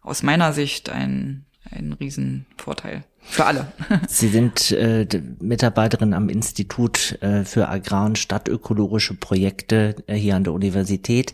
aus 0.00 0.22
meiner 0.22 0.52
Sicht 0.52 0.90
ein, 0.90 1.44
ein 1.70 1.92
Riesenvorteil. 1.92 3.04
Für 3.20 3.46
alle. 3.46 3.72
Sie 4.08 4.28
sind 4.28 4.72
äh, 4.72 5.06
Mitarbeiterin 5.40 6.12
am 6.12 6.28
Institut 6.28 7.18
äh, 7.22 7.44
für 7.44 7.68
Agrar- 7.68 8.06
und 8.06 8.18
Stadtökologische 8.18 9.14
Projekte 9.14 9.96
äh, 10.06 10.16
hier 10.16 10.36
an 10.36 10.44
der 10.44 10.52
Universität. 10.52 11.32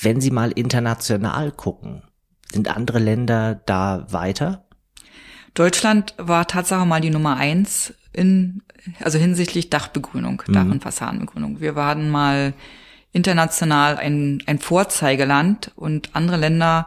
Wenn 0.00 0.20
Sie 0.20 0.30
mal 0.30 0.50
international 0.50 1.50
gucken, 1.50 2.02
sind 2.52 2.68
andere 2.68 2.98
Länder 2.98 3.60
da 3.66 4.06
weiter? 4.10 4.64
Deutschland 5.54 6.14
war 6.18 6.46
Tatsache 6.46 6.86
mal 6.86 7.00
die 7.00 7.10
Nummer 7.10 7.36
eins 7.36 7.94
in, 8.12 8.62
also 9.00 9.18
hinsichtlich 9.18 9.70
Dachbegrünung, 9.70 10.42
Dach- 10.48 10.64
mhm. 10.64 10.72
und 10.72 10.82
Fassadenbegrünung. 10.82 11.60
Wir 11.60 11.74
waren 11.74 12.10
mal 12.10 12.52
international 13.12 13.96
ein, 13.96 14.42
ein 14.46 14.58
Vorzeigeland 14.58 15.72
und 15.74 16.10
andere 16.14 16.36
Länder 16.36 16.86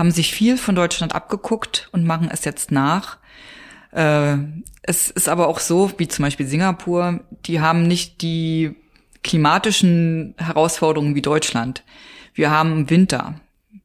haben 0.00 0.10
sich 0.10 0.32
viel 0.32 0.56
von 0.56 0.74
Deutschland 0.74 1.14
abgeguckt 1.14 1.90
und 1.92 2.06
machen 2.06 2.30
es 2.32 2.46
jetzt 2.46 2.72
nach. 2.72 3.18
Äh, 3.92 4.38
es 4.80 5.10
ist 5.10 5.28
aber 5.28 5.46
auch 5.46 5.58
so, 5.58 5.92
wie 5.98 6.08
zum 6.08 6.22
Beispiel 6.22 6.46
Singapur, 6.46 7.20
die 7.44 7.60
haben 7.60 7.86
nicht 7.86 8.22
die 8.22 8.74
klimatischen 9.22 10.34
Herausforderungen 10.38 11.14
wie 11.14 11.20
Deutschland. 11.20 11.84
Wir 12.32 12.50
haben 12.50 12.88
Winter, 12.88 13.34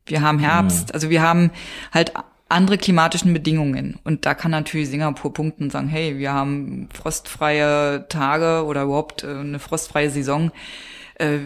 wir 0.05 0.22
haben 0.22 0.39
Herbst, 0.39 0.88
mhm. 0.88 0.93
also 0.93 1.10
wir 1.10 1.22
haben 1.22 1.51
halt 1.93 2.13
andere 2.48 2.77
klimatischen 2.77 3.34
Bedingungen. 3.34 4.00
Und 4.05 4.25
da 4.25 4.36
kann 4.36 4.51
natürlich 4.51 4.88
Singapur 4.88 5.34
punkten 5.34 5.65
und 5.65 5.72
sagen, 5.72 5.89
hey, 5.89 6.17
wir 6.17 6.31
haben 6.31 6.88
frostfreie 6.93 8.05
Tage 8.07 8.63
oder 8.65 8.84
überhaupt 8.84 9.25
äh, 9.25 9.27
eine 9.27 9.60
frostfreie 9.60 10.10
Saison. 10.10 10.53
Äh, 11.15 11.39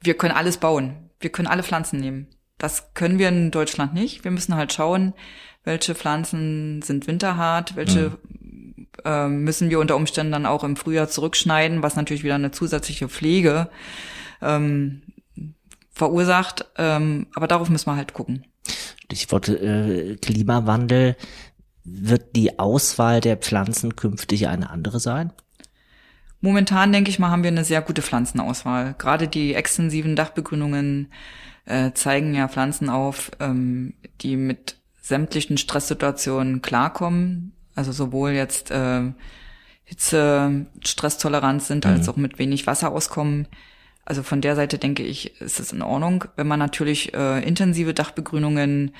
wir 0.00 0.14
können 0.14 0.36
alles 0.36 0.58
bauen. 0.58 0.94
Wir 1.18 1.30
können 1.30 1.48
alle 1.48 1.64
Pflanzen 1.64 1.98
nehmen. 1.98 2.28
Das 2.58 2.94
können 2.94 3.18
wir 3.18 3.28
in 3.28 3.50
Deutschland 3.50 3.94
nicht. 3.94 4.24
Wir 4.24 4.30
müssen 4.30 4.54
halt 4.54 4.72
schauen, 4.72 5.14
welche 5.64 5.94
Pflanzen 5.94 6.82
sind 6.82 7.06
winterhart, 7.06 7.76
welche 7.76 8.12
mhm. 8.28 8.86
äh, 9.04 9.28
müssen 9.28 9.70
wir 9.70 9.80
unter 9.80 9.96
Umständen 9.96 10.32
dann 10.32 10.46
auch 10.46 10.62
im 10.62 10.76
Frühjahr 10.76 11.08
zurückschneiden, 11.08 11.82
was 11.82 11.96
natürlich 11.96 12.24
wieder 12.24 12.34
eine 12.34 12.50
zusätzliche 12.50 13.08
Pflege 13.08 13.70
ähm, 14.40 15.02
verursacht. 15.90 16.66
Ähm, 16.76 17.26
aber 17.34 17.48
darauf 17.48 17.70
müssen 17.70 17.90
wir 17.90 17.96
halt 17.96 18.12
gucken. 18.12 18.44
Stichwort 19.04 19.48
äh, 19.48 20.16
Klimawandel. 20.16 21.16
Wird 21.86 22.34
die 22.34 22.58
Auswahl 22.58 23.20
der 23.20 23.36
Pflanzen 23.36 23.94
künftig 23.94 24.48
eine 24.48 24.70
andere 24.70 25.00
sein? 25.00 25.32
Momentan, 26.44 26.92
denke 26.92 27.08
ich 27.08 27.18
mal, 27.18 27.30
haben 27.30 27.42
wir 27.42 27.48
eine 27.48 27.64
sehr 27.64 27.80
gute 27.80 28.02
Pflanzenauswahl. 28.02 28.94
Gerade 28.98 29.28
die 29.28 29.54
extensiven 29.54 30.14
Dachbegrünungen 30.14 31.10
äh, 31.64 31.92
zeigen 31.92 32.34
ja 32.34 32.48
Pflanzen 32.48 32.90
auf, 32.90 33.30
ähm, 33.40 33.94
die 34.20 34.36
mit 34.36 34.76
sämtlichen 35.00 35.56
Stresssituationen 35.56 36.60
klarkommen. 36.60 37.54
Also 37.74 37.92
sowohl 37.92 38.32
jetzt 38.32 38.70
äh, 38.70 39.10
Hitze, 39.84 40.66
Stresstoleranz 40.84 41.66
sind, 41.66 41.86
mhm. 41.86 41.92
als 41.92 42.10
auch 42.10 42.16
mit 42.16 42.38
wenig 42.38 42.66
Wasser 42.66 42.92
auskommen. 42.92 43.48
Also 44.04 44.22
von 44.22 44.42
der 44.42 44.54
Seite 44.54 44.76
denke 44.76 45.02
ich, 45.02 45.40
ist 45.40 45.60
es 45.60 45.72
in 45.72 45.80
Ordnung. 45.80 46.26
Wenn 46.36 46.46
man 46.46 46.58
natürlich 46.58 47.14
äh, 47.14 47.42
intensive 47.42 47.94
Dachbegrünungen 47.94 48.92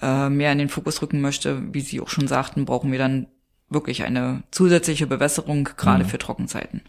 äh, 0.00 0.30
mehr 0.30 0.52
in 0.52 0.58
den 0.58 0.70
Fokus 0.70 1.02
rücken 1.02 1.20
möchte, 1.20 1.62
wie 1.74 1.82
Sie 1.82 2.00
auch 2.00 2.08
schon 2.08 2.28
sagten, 2.28 2.64
brauchen 2.64 2.90
wir 2.90 2.98
dann 2.98 3.26
wirklich 3.70 4.04
eine 4.04 4.42
zusätzliche 4.50 5.06
Bewässerung, 5.06 5.64
gerade 5.76 6.04
mhm. 6.04 6.08
für 6.08 6.18
Trockenzeiten. 6.18 6.82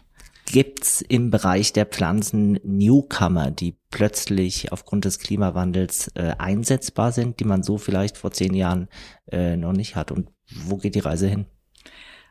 Gibt's 0.46 1.00
im 1.00 1.30
Bereich 1.30 1.72
der 1.72 1.86
Pflanzen 1.86 2.58
Newcomer, 2.64 3.52
die 3.52 3.76
plötzlich 3.90 4.72
aufgrund 4.72 5.04
des 5.04 5.20
Klimawandels 5.20 6.08
äh, 6.16 6.32
einsetzbar 6.38 7.12
sind, 7.12 7.38
die 7.38 7.44
man 7.44 7.62
so 7.62 7.78
vielleicht 7.78 8.16
vor 8.16 8.32
zehn 8.32 8.54
Jahren 8.54 8.88
äh, 9.30 9.56
noch 9.56 9.72
nicht 9.72 9.94
hat? 9.94 10.10
Und 10.10 10.28
wo 10.52 10.76
geht 10.76 10.96
die 10.96 11.00
Reise 11.00 11.28
hin? 11.28 11.46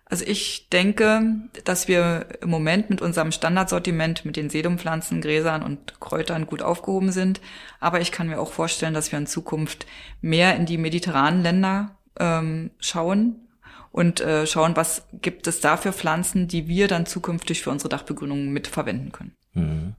Also 0.04 0.26
ich 0.26 0.70
denke, 0.70 1.22
dass 1.66 1.88
wir 1.88 2.26
im 2.42 2.50
Moment 2.50 2.90
mit 2.90 3.02
unserem 3.02 3.32
Standardsortiment 3.32 4.26
mit 4.26 4.36
den 4.36 4.50
Sedumpflanzen, 4.50 5.22
Gräsern 5.22 5.62
und 5.62 6.00
Kräutern 6.00 6.48
gut 6.48 6.64
aufgehoben 6.64 7.12
sind. 7.12 7.40
Aber 7.80 8.02
ich 8.02 8.12
kann 8.12 8.28
mir 8.28 8.40
auch 8.40 8.52
vorstellen, 8.52 8.96
dass 8.96 9.12
wir 9.12 9.20
in 9.20 9.28
Zukunft 9.28 9.86
mehr 10.20 10.56
in 10.56 10.66
die 10.66 10.80
mediterranen 10.80 11.44
Länder 11.44 12.00
ähm, 12.20 12.72
schauen, 12.80 13.48
und 13.92 14.22
äh, 14.22 14.46
schauen, 14.46 14.76
was 14.76 15.04
gibt 15.22 15.48
es 15.48 15.62
da 15.62 15.78
für 15.78 15.94
Pflanzen, 15.94 16.48
die 16.48 16.68
wir 16.68 16.88
dann 16.88 17.06
zukünftig 17.06 17.62
für 17.62 17.72
unsere 17.72 17.90
Dachbegrünung 17.90 18.50
mitverwenden 18.50 19.12
können. 19.12 19.36
Mhm. 19.54 19.96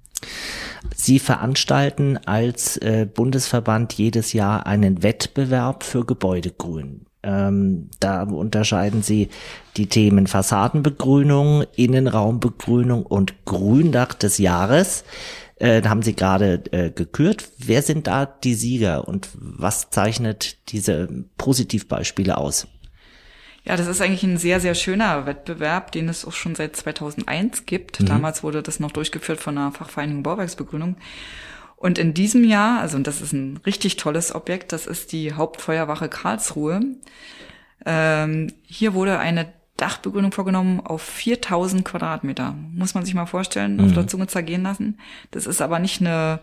Sie 0.95 1.19
veranstalten 1.19 2.19
als 2.27 2.77
äh, 2.77 3.07
Bundesverband 3.13 3.93
jedes 3.95 4.33
Jahr 4.33 4.67
einen 4.67 5.03
Wettbewerb 5.03 5.83
für 5.83 6.05
Gebäudegrün. 6.05 7.07
Ähm, 7.23 7.91
da 8.01 8.23
unterscheiden 8.23 9.03
Sie 9.03 9.29
die 9.77 9.87
Themen 9.87 10.27
Fassadenbegrünung, 10.27 11.65
Innenraumbegrünung 11.77 13.05
und 13.05 13.45
Gründach 13.45 14.15
des 14.15 14.39
Jahres. 14.39 15.05
Äh, 15.57 15.83
haben 15.83 16.03
Sie 16.03 16.15
gerade 16.15 16.63
äh, 16.73 16.91
gekürt. 16.91 17.51
Wer 17.59 17.83
sind 17.83 18.07
da 18.07 18.25
die 18.25 18.55
Sieger 18.55 19.07
und 19.07 19.29
was 19.35 19.91
zeichnet 19.91 20.71
diese 20.73 21.09
Positivbeispiele 21.37 22.39
aus? 22.39 22.67
Ja, 23.65 23.77
das 23.77 23.87
ist 23.87 24.01
eigentlich 24.01 24.23
ein 24.23 24.39
sehr, 24.39 24.61
sehr 24.61 24.75
schöner 24.75 25.27
Wettbewerb, 25.27 25.93
den 25.93 26.09
es 26.09 26.25
auch 26.25 26.33
schon 26.33 26.55
seit 26.55 26.77
2001 26.77 27.67
gibt. 27.67 28.01
Mhm. 28.01 28.07
Damals 28.07 28.43
wurde 28.43 28.63
das 28.63 28.81
noch 28.81 28.91
durchgeführt 28.91 29.41
von 29.41 29.57
der 29.57 29.73
Fachvereinigung 29.73 30.23
Bauwerksbegrünung. 30.23 30.97
Und 31.77 31.99
in 31.99 32.13
diesem 32.15 32.45
Jahr, 32.45 32.81
also 32.81 32.99
das 32.99 33.21
ist 33.21 33.33
ein 33.33 33.59
richtig 33.65 33.97
tolles 33.97 34.35
Objekt, 34.35 34.73
das 34.73 34.87
ist 34.87 35.13
die 35.13 35.33
Hauptfeuerwache 35.33 36.09
Karlsruhe. 36.09 36.83
Ähm, 37.87 38.53
hier 38.67 38.95
wurde 38.95 39.19
eine 39.19 39.53
Dachbegrünung 39.79 40.31
vorgenommen 40.31 40.81
auf 40.81 41.01
4000 41.01 41.85
Quadratmeter. 41.85 42.55
Muss 42.75 42.95
man 42.95 43.05
sich 43.05 43.15
mal 43.15 43.27
vorstellen, 43.27 43.77
mhm. 43.77 43.87
auf 43.87 43.93
der 43.93 44.07
Zunge 44.07 44.27
zergehen 44.27 44.63
lassen. 44.63 44.99
Das 45.31 45.47
ist 45.47 45.63
aber 45.63 45.79
nicht 45.79 46.01
eine 46.01 46.41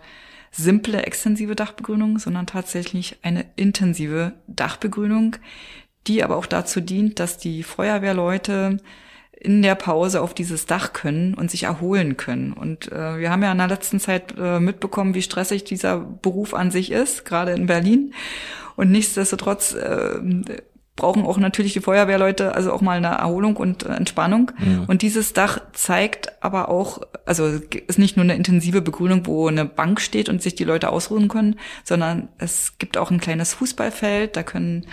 simple 0.51 1.03
extensive 1.03 1.55
Dachbegrünung, 1.55 2.17
sondern 2.17 2.47
tatsächlich 2.47 3.17
eine 3.21 3.45
intensive 3.55 4.33
Dachbegrünung, 4.47 5.35
die 6.07 6.23
aber 6.23 6.37
auch 6.37 6.45
dazu 6.45 6.81
dient, 6.81 7.19
dass 7.19 7.37
die 7.37 7.63
Feuerwehrleute 7.63 8.77
in 9.39 9.61
der 9.61 9.75
Pause 9.75 10.21
auf 10.21 10.33
dieses 10.33 10.65
Dach 10.65 10.93
können 10.93 11.35
und 11.35 11.51
sich 11.51 11.63
erholen 11.63 12.17
können. 12.17 12.53
Und 12.53 12.91
äh, 12.91 13.19
wir 13.19 13.29
haben 13.29 13.43
ja 13.43 13.51
in 13.51 13.59
der 13.59 13.67
letzten 13.67 13.99
Zeit 13.99 14.33
äh, 14.37 14.59
mitbekommen, 14.59 15.13
wie 15.13 15.21
stressig 15.21 15.63
dieser 15.63 15.99
Beruf 15.99 16.53
an 16.53 16.71
sich 16.71 16.91
ist, 16.91 17.23
gerade 17.23 17.51
in 17.51 17.67
Berlin. 17.67 18.13
Und 18.75 18.91
nichtsdestotrotz 18.91 19.73
äh, 19.73 20.19
brauchen 20.97 21.25
auch 21.25 21.37
natürlich 21.37 21.71
die 21.71 21.79
Feuerwehrleute 21.79 22.53
also 22.53 22.73
auch 22.73 22.81
mal 22.81 22.97
eine 22.97 23.07
Erholung 23.07 23.55
und 23.55 23.83
Entspannung. 23.83 24.51
Ja. 24.59 24.83
Und 24.87 25.01
dieses 25.03 25.31
Dach 25.31 25.59
zeigt 25.71 26.43
aber 26.43 26.67
auch, 26.67 27.01
also 27.25 27.45
ist 27.45 27.99
nicht 27.99 28.17
nur 28.17 28.23
eine 28.23 28.35
intensive 28.35 28.81
Begrünung, 28.81 29.25
wo 29.25 29.47
eine 29.47 29.63
Bank 29.63 30.01
steht 30.01 30.27
und 30.27 30.41
sich 30.41 30.55
die 30.55 30.65
Leute 30.65 30.89
ausruhen 30.89 31.29
können, 31.29 31.55
sondern 31.85 32.27
es 32.39 32.77
gibt 32.79 32.97
auch 32.97 33.11
ein 33.11 33.21
kleines 33.21 33.53
Fußballfeld, 33.53 34.35
da 34.35 34.43
können 34.43 34.87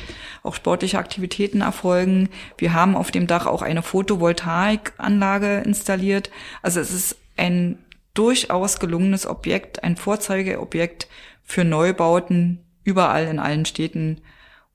auch 0.44 0.54
sportliche 0.54 0.98
Aktivitäten 0.98 1.62
erfolgen. 1.62 2.28
Wir 2.58 2.74
haben 2.74 2.94
auf 2.94 3.10
dem 3.10 3.26
Dach 3.26 3.46
auch 3.46 3.62
eine 3.62 3.82
Photovoltaikanlage 3.82 5.62
installiert. 5.64 6.30
Also 6.62 6.80
es 6.80 6.92
ist 6.92 7.16
ein 7.36 7.78
durchaus 8.12 8.78
gelungenes 8.78 9.26
Objekt, 9.26 9.82
ein 9.82 9.96
Vorzeigeobjekt 9.96 11.08
für 11.42 11.64
Neubauten 11.64 12.60
überall 12.84 13.24
in 13.26 13.38
allen 13.38 13.64
Städten 13.64 14.20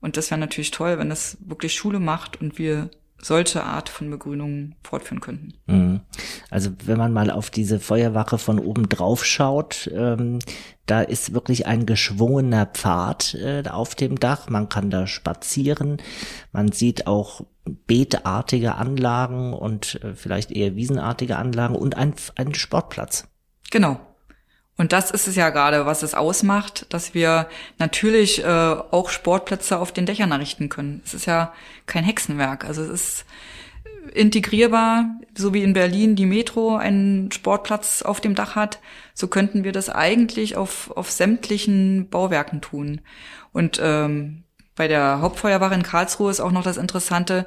und 0.01 0.17
das 0.17 0.31
wäre 0.31 0.39
natürlich 0.39 0.71
toll, 0.71 0.97
wenn 0.97 1.09
das 1.09 1.37
wirklich 1.41 1.73
Schule 1.73 1.99
macht 1.99 2.39
und 2.41 2.57
wir 2.57 2.89
solche 3.21 3.63
Art 3.63 3.89
von 3.89 4.09
Begrünung 4.09 4.75
fortführen 4.83 5.19
könnten. 5.19 5.53
Mhm. 5.67 6.01
Also 6.49 6.71
wenn 6.85 6.97
man 6.97 7.13
mal 7.13 7.29
auf 7.31 7.49
diese 7.49 7.79
Feuerwache 7.79 8.37
von 8.37 8.59
oben 8.59 8.87
drauf 8.87 9.25
schaut, 9.25 9.89
ähm, 9.93 10.39
da 10.85 11.01
ist 11.01 11.33
wirklich 11.33 11.67
ein 11.67 11.85
geschwungener 11.85 12.65
Pfad 12.65 13.35
äh, 13.35 13.63
auf 13.69 13.95
dem 13.95 14.19
Dach. 14.19 14.49
Man 14.49 14.69
kann 14.69 14.89
da 14.89 15.05
spazieren. 15.05 15.97
Man 16.51 16.71
sieht 16.71 17.07
auch 17.07 17.45
beetartige 17.65 18.75
Anlagen 18.75 19.53
und 19.53 20.01
äh, 20.03 20.15
vielleicht 20.15 20.51
eher 20.51 20.75
wiesenartige 20.75 21.35
Anlagen 21.35 21.75
und 21.75 21.97
ein, 21.97 22.13
einen 22.35 22.55
Sportplatz. 22.55 23.27
Genau. 23.69 23.99
Und 24.79 24.93
das 24.93 25.11
ist 25.11 25.27
es 25.27 25.35
ja 25.35 25.49
gerade, 25.49 25.85
was 25.85 26.03
es 26.03 26.15
ausmacht, 26.15 26.85
dass 26.87 27.13
wir 27.13 27.49
natürlich 27.79 28.45
äh, 28.45 28.47
auch 28.47 29.09
Sportplätze 29.09 29.77
auf 29.77 29.91
den 29.91 30.05
Dächern 30.05 30.31
errichten 30.31 30.69
können. 30.69 31.01
Es 31.03 31.13
ist 31.13 31.25
ja 31.25 31.51
kein 31.85 32.05
Hexenwerk. 32.05 32.63
Also 32.63 32.83
es 32.83 32.89
ist 32.89 33.25
integrierbar, 34.13 35.19
so 35.35 35.53
wie 35.53 35.63
in 35.63 35.73
Berlin 35.73 36.15
die 36.15 36.25
Metro 36.25 36.77
einen 36.77 37.29
Sportplatz 37.33 38.03
auf 38.03 38.21
dem 38.21 38.35
Dach 38.35 38.55
hat, 38.55 38.79
so 39.13 39.27
könnten 39.27 39.65
wir 39.65 39.73
das 39.73 39.89
eigentlich 39.89 40.55
auf, 40.55 40.91
auf 40.95 41.11
sämtlichen 41.11 42.07
Bauwerken 42.09 42.61
tun. 42.61 43.01
Und 43.51 43.81
ähm, 43.83 44.45
bei 44.77 44.87
der 44.87 45.19
Hauptfeuerwache 45.19 45.75
in 45.75 45.83
Karlsruhe 45.83 46.31
ist 46.31 46.39
auch 46.39 46.51
noch 46.51 46.63
das 46.63 46.77
Interessante, 46.77 47.45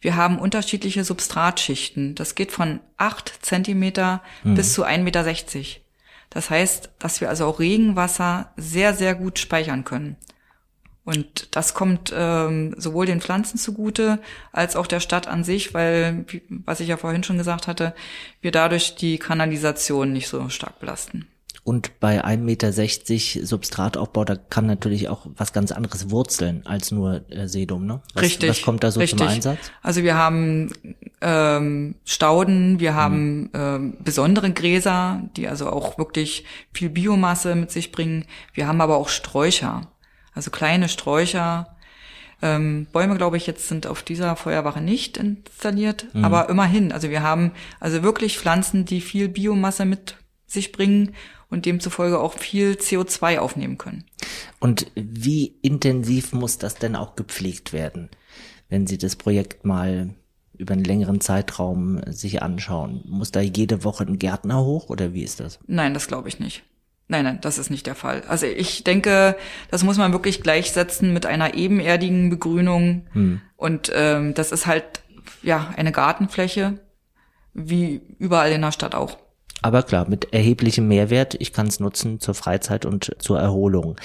wir 0.00 0.16
haben 0.16 0.40
unterschiedliche 0.40 1.04
Substratschichten. 1.04 2.16
Das 2.16 2.34
geht 2.34 2.50
von 2.50 2.80
acht 2.96 3.38
Zentimeter 3.40 4.20
mhm. 4.42 4.56
bis 4.56 4.72
zu 4.72 4.84
1,60 4.84 4.98
Meter. 4.98 5.81
Das 6.32 6.50
heißt, 6.50 6.90
dass 6.98 7.20
wir 7.20 7.28
also 7.28 7.46
auch 7.46 7.60
Regenwasser 7.60 8.52
sehr, 8.56 8.94
sehr 8.94 9.14
gut 9.14 9.38
speichern 9.38 9.84
können. 9.84 10.16
Und 11.04 11.56
das 11.56 11.74
kommt 11.74 12.12
ähm, 12.14 12.74
sowohl 12.78 13.06
den 13.06 13.20
Pflanzen 13.20 13.58
zugute 13.58 14.20
als 14.52 14.76
auch 14.76 14.86
der 14.86 15.00
Stadt 15.00 15.26
an 15.26 15.42
sich, 15.42 15.74
weil, 15.74 16.24
was 16.48 16.80
ich 16.80 16.88
ja 16.88 16.96
vorhin 16.96 17.24
schon 17.24 17.38
gesagt 17.38 17.66
hatte, 17.66 17.94
wir 18.40 18.52
dadurch 18.52 18.94
die 18.94 19.18
Kanalisation 19.18 20.12
nicht 20.12 20.28
so 20.28 20.48
stark 20.48 20.78
belasten. 20.78 21.26
Und 21.64 22.00
bei 22.00 22.24
1,60 22.24 22.38
Meter 22.38 23.46
Substrataufbau, 23.46 24.24
da 24.24 24.34
kann 24.34 24.66
natürlich 24.66 25.08
auch 25.08 25.26
was 25.36 25.52
ganz 25.52 25.70
anderes 25.70 26.10
wurzeln 26.10 26.66
als 26.66 26.90
nur 26.90 27.22
äh, 27.30 27.46
Sedum, 27.46 27.86
ne? 27.86 28.00
Was, 28.14 28.24
richtig. 28.24 28.50
Was 28.50 28.62
kommt 28.62 28.82
da 28.82 28.90
so 28.90 28.98
richtig. 28.98 29.20
zum 29.20 29.28
Einsatz? 29.28 29.70
Also 29.80 30.02
wir 30.02 30.16
haben 30.16 30.72
ähm, 31.20 31.94
Stauden, 32.04 32.80
wir 32.80 32.94
haben 32.96 33.42
mhm. 33.42 33.50
ähm, 33.54 33.96
besondere 34.00 34.50
Gräser, 34.52 35.22
die 35.36 35.46
also 35.46 35.70
auch 35.70 35.98
wirklich 35.98 36.44
viel 36.72 36.90
Biomasse 36.90 37.54
mit 37.54 37.70
sich 37.70 37.92
bringen. 37.92 38.24
Wir 38.54 38.66
haben 38.66 38.80
aber 38.80 38.96
auch 38.96 39.08
Sträucher, 39.08 39.82
also 40.34 40.50
kleine 40.50 40.88
Sträucher. 40.88 41.76
Ähm, 42.44 42.88
Bäume, 42.90 43.16
glaube 43.16 43.36
ich, 43.36 43.46
jetzt 43.46 43.68
sind 43.68 43.86
auf 43.86 44.02
dieser 44.02 44.34
Feuerwache 44.34 44.80
nicht 44.80 45.16
installiert, 45.16 46.06
mhm. 46.12 46.24
aber 46.24 46.48
immerhin. 46.48 46.90
Also 46.90 47.08
wir 47.08 47.22
haben 47.22 47.52
also 47.78 48.02
wirklich 48.02 48.36
Pflanzen, 48.36 48.84
die 48.84 49.00
viel 49.00 49.28
Biomasse 49.28 49.84
mit 49.84 50.16
sich 50.52 50.72
bringen 50.72 51.14
und 51.50 51.66
demzufolge 51.66 52.18
auch 52.18 52.38
viel 52.38 52.72
CO2 52.72 53.38
aufnehmen 53.38 53.78
können. 53.78 54.04
Und 54.58 54.86
wie 54.94 55.54
intensiv 55.62 56.32
muss 56.32 56.58
das 56.58 56.76
denn 56.76 56.96
auch 56.96 57.14
gepflegt 57.16 57.72
werden, 57.72 58.08
wenn 58.68 58.86
Sie 58.86 58.98
das 58.98 59.16
Projekt 59.16 59.64
mal 59.64 60.14
über 60.56 60.74
einen 60.74 60.84
längeren 60.84 61.20
Zeitraum 61.20 62.00
sich 62.06 62.42
anschauen? 62.42 63.02
Muss 63.06 63.32
da 63.32 63.40
jede 63.40 63.84
Woche 63.84 64.04
ein 64.04 64.18
Gärtner 64.18 64.64
hoch 64.64 64.88
oder 64.88 65.12
wie 65.12 65.22
ist 65.22 65.40
das? 65.40 65.58
Nein, 65.66 65.94
das 65.94 66.06
glaube 66.06 66.28
ich 66.28 66.40
nicht. 66.40 66.64
Nein, 67.08 67.24
nein, 67.24 67.38
das 67.42 67.58
ist 67.58 67.68
nicht 67.68 67.86
der 67.86 67.94
Fall. 67.94 68.22
Also 68.28 68.46
ich 68.46 68.84
denke, 68.84 69.36
das 69.70 69.84
muss 69.84 69.98
man 69.98 70.12
wirklich 70.12 70.42
gleichsetzen 70.42 71.12
mit 71.12 71.26
einer 71.26 71.52
ebenerdigen 71.52 72.30
Begrünung. 72.30 73.06
Hm. 73.12 73.42
Und 73.56 73.92
ähm, 73.94 74.32
das 74.32 74.52
ist 74.52 74.66
halt 74.66 75.02
ja 75.42 75.74
eine 75.76 75.92
Gartenfläche, 75.92 76.78
wie 77.52 78.00
überall 78.18 78.52
in 78.52 78.62
der 78.62 78.72
Stadt 78.72 78.94
auch. 78.94 79.18
Aber 79.62 79.84
klar, 79.84 80.08
mit 80.08 80.32
erheblichem 80.32 80.88
Mehrwert. 80.88 81.36
Ich 81.38 81.52
kann 81.52 81.68
es 81.68 81.78
nutzen 81.78 82.18
zur 82.18 82.34
Freizeit 82.34 82.84
und 82.84 83.14
zur 83.18 83.38
Erholung. 83.38 83.96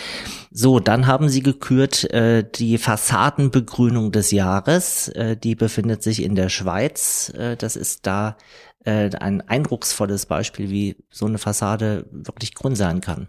So, 0.52 0.80
dann 0.80 1.08
haben 1.08 1.30
Sie 1.30 1.42
gekürt 1.42 2.10
äh, 2.12 2.44
die 2.48 2.78
Fassadenbegrünung 2.78 4.12
des 4.12 4.30
Jahres. 4.30 5.08
Äh, 5.10 5.36
die 5.36 5.56
befindet 5.56 6.04
sich 6.04 6.22
in 6.22 6.36
der 6.36 6.50
Schweiz. 6.50 7.34
Äh, 7.36 7.58
das 7.58 7.76
ist 7.76 8.06
da 8.06 8.38
äh, 8.86 9.10
ein 9.20 9.42
eindrucksvolles 9.42 10.28
Beispiel, 10.28 10.70
wie 10.70 10.96
so 11.10 11.26
eine 11.26 11.40
Fassade 11.40 12.06
wirklich 12.12 12.54
grün 12.54 12.76
sein 12.76 13.02
kann. 13.02 13.28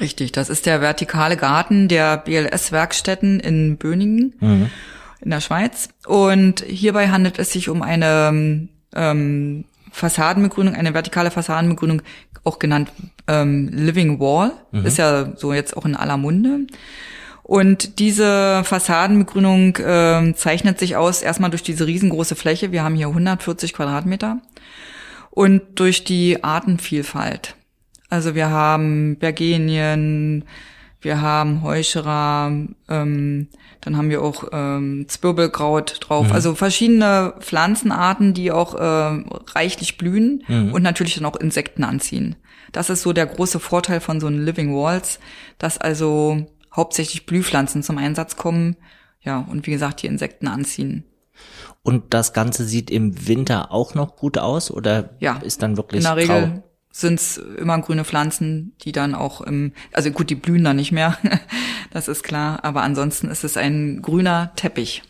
Richtig, 0.00 0.30
das 0.32 0.48
ist 0.48 0.66
der 0.66 0.80
vertikale 0.80 1.36
Garten 1.36 1.88
der 1.88 2.18
BLS-Werkstätten 2.18 3.40
in 3.40 3.78
Böningen 3.78 4.34
mhm. 4.40 4.70
in 5.20 5.30
der 5.30 5.40
Schweiz. 5.40 5.88
Und 6.06 6.60
hierbei 6.60 7.08
handelt 7.08 7.38
es 7.38 7.52
sich 7.52 7.68
um 7.68 7.82
eine 7.82 8.68
ähm, 8.94 9.64
Fassadenbegrünung, 9.96 10.74
eine 10.74 10.92
vertikale 10.92 11.30
Fassadenbegrünung, 11.30 12.02
auch 12.44 12.58
genannt 12.58 12.92
ähm, 13.28 13.70
Living 13.72 14.20
Wall, 14.20 14.52
mhm. 14.70 14.84
ist 14.84 14.98
ja 14.98 15.34
so 15.36 15.54
jetzt 15.54 15.74
auch 15.74 15.86
in 15.86 15.96
aller 15.96 16.18
Munde. 16.18 16.66
Und 17.42 17.98
diese 17.98 18.62
Fassadenbegrünung 18.64 19.76
äh, 19.76 20.34
zeichnet 20.34 20.78
sich 20.78 20.96
aus 20.96 21.22
erstmal 21.22 21.48
durch 21.48 21.62
diese 21.62 21.86
riesengroße 21.86 22.34
Fläche. 22.34 22.72
Wir 22.72 22.84
haben 22.84 22.94
hier 22.94 23.08
140 23.08 23.72
Quadratmeter 23.72 24.42
und 25.30 25.62
durch 25.76 26.04
die 26.04 26.44
Artenvielfalt. 26.44 27.56
Also 28.10 28.34
wir 28.34 28.50
haben 28.50 29.16
Bergenien, 29.16 30.44
wir 31.00 31.20
haben 31.20 31.62
Heuscherer, 31.62 32.50
ähm, 32.88 33.48
dann 33.80 33.96
haben 33.96 34.10
wir 34.10 34.22
auch 34.22 34.48
ähm, 34.52 35.06
Zwirbelkraut 35.08 35.98
drauf. 36.00 36.28
Mhm. 36.28 36.32
Also 36.32 36.54
verschiedene 36.54 37.34
Pflanzenarten, 37.40 38.34
die 38.34 38.50
auch 38.50 38.74
äh, 38.74 39.24
reichlich 39.54 39.98
blühen 39.98 40.42
mhm. 40.48 40.72
und 40.72 40.82
natürlich 40.82 41.14
dann 41.14 41.26
auch 41.26 41.36
Insekten 41.36 41.84
anziehen. 41.84 42.36
Das 42.72 42.90
ist 42.90 43.02
so 43.02 43.12
der 43.12 43.26
große 43.26 43.60
Vorteil 43.60 44.00
von 44.00 44.20
so 44.20 44.26
einen 44.26 44.44
Living 44.44 44.74
Walls, 44.74 45.20
dass 45.58 45.78
also 45.78 46.46
hauptsächlich 46.74 47.26
Blühpflanzen 47.26 47.82
zum 47.82 47.98
Einsatz 47.98 48.36
kommen. 48.36 48.76
Ja, 49.20 49.46
und 49.48 49.66
wie 49.66 49.72
gesagt, 49.72 50.02
die 50.02 50.06
Insekten 50.06 50.48
anziehen. 50.48 51.04
Und 51.82 52.14
das 52.14 52.32
Ganze 52.32 52.64
sieht 52.64 52.90
im 52.90 53.28
Winter 53.28 53.70
auch 53.70 53.94
noch 53.94 54.16
gut 54.16 54.38
aus 54.38 54.70
oder 54.70 55.10
ja, 55.20 55.36
ist 55.36 55.62
dann 55.62 55.76
wirklich 55.76 56.04
in 56.04 56.04
der 56.04 56.16
Regel 56.16 56.62
sind 57.00 57.20
es 57.20 57.36
immer 57.36 57.78
grüne 57.80 58.04
Pflanzen, 58.04 58.74
die 58.82 58.92
dann 58.92 59.14
auch 59.14 59.42
im, 59.42 59.72
also 59.92 60.10
gut, 60.10 60.30
die 60.30 60.34
blühen 60.34 60.64
dann 60.64 60.76
nicht 60.76 60.92
mehr, 60.92 61.18
das 61.90 62.08
ist 62.08 62.22
klar, 62.22 62.64
aber 62.64 62.82
ansonsten 62.82 63.28
ist 63.28 63.44
es 63.44 63.56
ein 63.56 64.00
grüner 64.00 64.52
Teppich. 64.56 65.02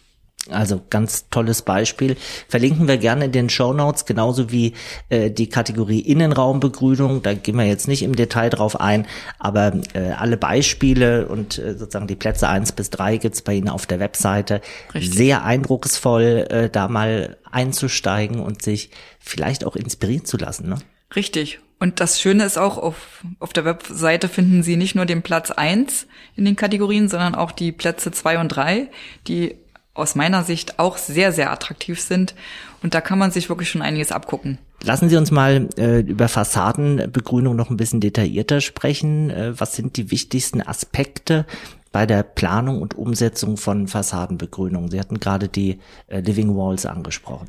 Also 0.51 0.81
ganz 0.91 1.29
tolles 1.29 1.63
Beispiel. 1.63 2.17
Verlinken 2.49 2.87
wir 2.87 2.99
gerne 2.99 3.25
in 3.25 3.33
den 3.33 3.49
Show 3.49 3.73
Notes, 3.73 4.05
genauso 4.05 4.53
wie 4.53 4.75
äh, 5.09 5.29
die 5.29 5.49
Kategorie 5.49 5.99
Innenraumbegrünung. 5.99 7.23
Da 7.23 7.35
gehen 7.35 7.57
wir 7.57 7.65
jetzt 7.65 7.89
nicht 7.89 8.03
im 8.03 8.15
Detail 8.15 8.51
drauf 8.51 8.81
ein, 8.81 9.07
aber 9.41 9.73
äh, 9.95 10.13
alle 10.17 10.37
Beispiele 10.37 11.27
und 11.27 11.59
äh, 11.59 11.77
sozusagen 11.77 12.07
die 12.07 12.15
Plätze 12.15 12.49
eins 12.49 12.71
bis 12.71 12.91
drei 12.91 13.17
gibt's 13.17 13.43
bei 13.43 13.55
Ihnen 13.55 13.69
auf 13.69 13.87
der 13.87 13.99
Webseite. 13.99 14.61
Richtig. 14.95 15.15
Sehr 15.15 15.45
eindrucksvoll, 15.45 16.47
äh, 16.49 16.71
da 16.71 16.87
mal 16.87 17.39
einzusteigen 17.51 18.39
und 18.39 18.63
sich 18.63 18.91
vielleicht 19.19 19.65
auch 19.65 19.75
inspirieren 19.75 20.27
zu 20.27 20.37
lassen. 20.37 20.69
Ne? 20.69 20.79
Richtig. 21.17 21.59
Und 21.79 22.01
das 22.01 22.21
Schöne 22.21 22.45
ist 22.45 22.57
auch, 22.57 22.79
auf, 22.79 23.23
auf 23.39 23.53
der 23.53 23.65
Webseite 23.65 24.29
finden 24.29 24.63
Sie 24.63 24.77
nicht 24.77 24.95
nur 24.95 25.05
den 25.05 25.23
Platz 25.23 25.51
eins 25.51 26.07
in 26.35 26.45
den 26.45 26.57
Kategorien, 26.57 27.09
sondern 27.09 27.35
auch 27.35 27.53
die 27.53 27.73
Plätze 27.73 28.11
zwei 28.13 28.39
und 28.39 28.49
drei, 28.49 28.89
die 29.29 29.57
aus 29.93 30.15
meiner 30.15 30.45
Sicht 30.45 30.79
auch 30.79 30.97
sehr, 30.97 31.33
sehr 31.33 31.51
attraktiv 31.51 32.01
sind. 32.01 32.35
Und 32.83 32.95
da 32.95 33.01
kann 33.01 33.19
man 33.19 33.31
sich 33.31 33.49
wirklich 33.49 33.69
schon 33.69 33.83
einiges 33.83 34.13
abgucken. 34.13 34.59
Lassen 34.83 35.09
Sie 35.09 35.17
uns 35.17 35.31
mal 35.31 35.69
äh, 35.79 36.01
über 36.01 36.29
Fassadenbegrünung 36.29 37.57
noch 37.57 37.71
ein 37.71 37.77
bisschen 37.77 38.01
detaillierter 38.01 38.61
sprechen. 38.61 39.31
Äh, 39.31 39.59
was 39.59 39.75
sind 39.75 39.97
die 39.97 40.11
wichtigsten 40.11 40.63
Aspekte 40.63 41.47
bei 41.93 42.07
der 42.07 42.23
Planung 42.23 42.83
und 42.83 42.95
Umsetzung 42.95 43.57
von 43.57 43.89
Fassadenbegrünung? 43.89 44.91
Sie 44.91 45.01
hatten 45.01 45.19
gerade 45.19 45.49
die 45.49 45.79
äh, 46.09 46.21
Living 46.21 46.57
Walls 46.57 46.87
angesprochen. 46.87 47.49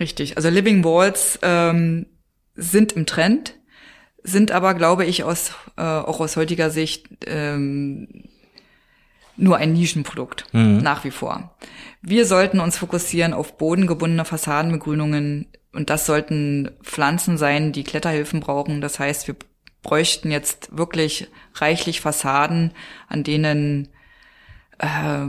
Richtig. 0.00 0.36
Also 0.36 0.48
Living 0.48 0.84
Walls 0.84 1.38
ähm, 1.42 2.06
sind 2.56 2.92
im 2.92 3.06
Trend, 3.06 3.54
sind 4.24 4.50
aber, 4.50 4.74
glaube 4.74 5.04
ich, 5.04 5.22
aus, 5.22 5.52
äh, 5.76 5.82
auch 5.82 6.18
aus 6.20 6.36
heutiger 6.36 6.70
Sicht 6.70 7.06
ähm, 7.26 8.08
nur 9.36 9.58
ein 9.58 9.72
Nischenprodukt, 9.72 10.46
mhm. 10.52 10.78
nach 10.78 11.04
wie 11.04 11.10
vor. 11.10 11.54
Wir 12.02 12.26
sollten 12.26 12.60
uns 12.60 12.78
fokussieren 12.78 13.32
auf 13.32 13.56
bodengebundene 13.56 14.24
Fassadenbegrünungen 14.24 15.46
und 15.72 15.90
das 15.90 16.06
sollten 16.06 16.70
Pflanzen 16.82 17.36
sein, 17.36 17.72
die 17.72 17.84
Kletterhilfen 17.84 18.40
brauchen. 18.40 18.80
Das 18.80 18.98
heißt, 18.98 19.26
wir 19.26 19.36
bräuchten 19.82 20.30
jetzt 20.30 20.76
wirklich 20.76 21.28
reichlich 21.54 22.00
Fassaden, 22.00 22.72
an 23.08 23.24
denen 23.24 23.88
äh, 24.78 25.26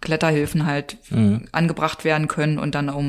Kletterhilfen 0.00 0.66
halt 0.66 0.98
mhm. 1.10 1.48
angebracht 1.52 2.04
werden 2.04 2.28
können 2.28 2.58
und 2.58 2.74
dann 2.74 2.88
auch, 2.88 3.02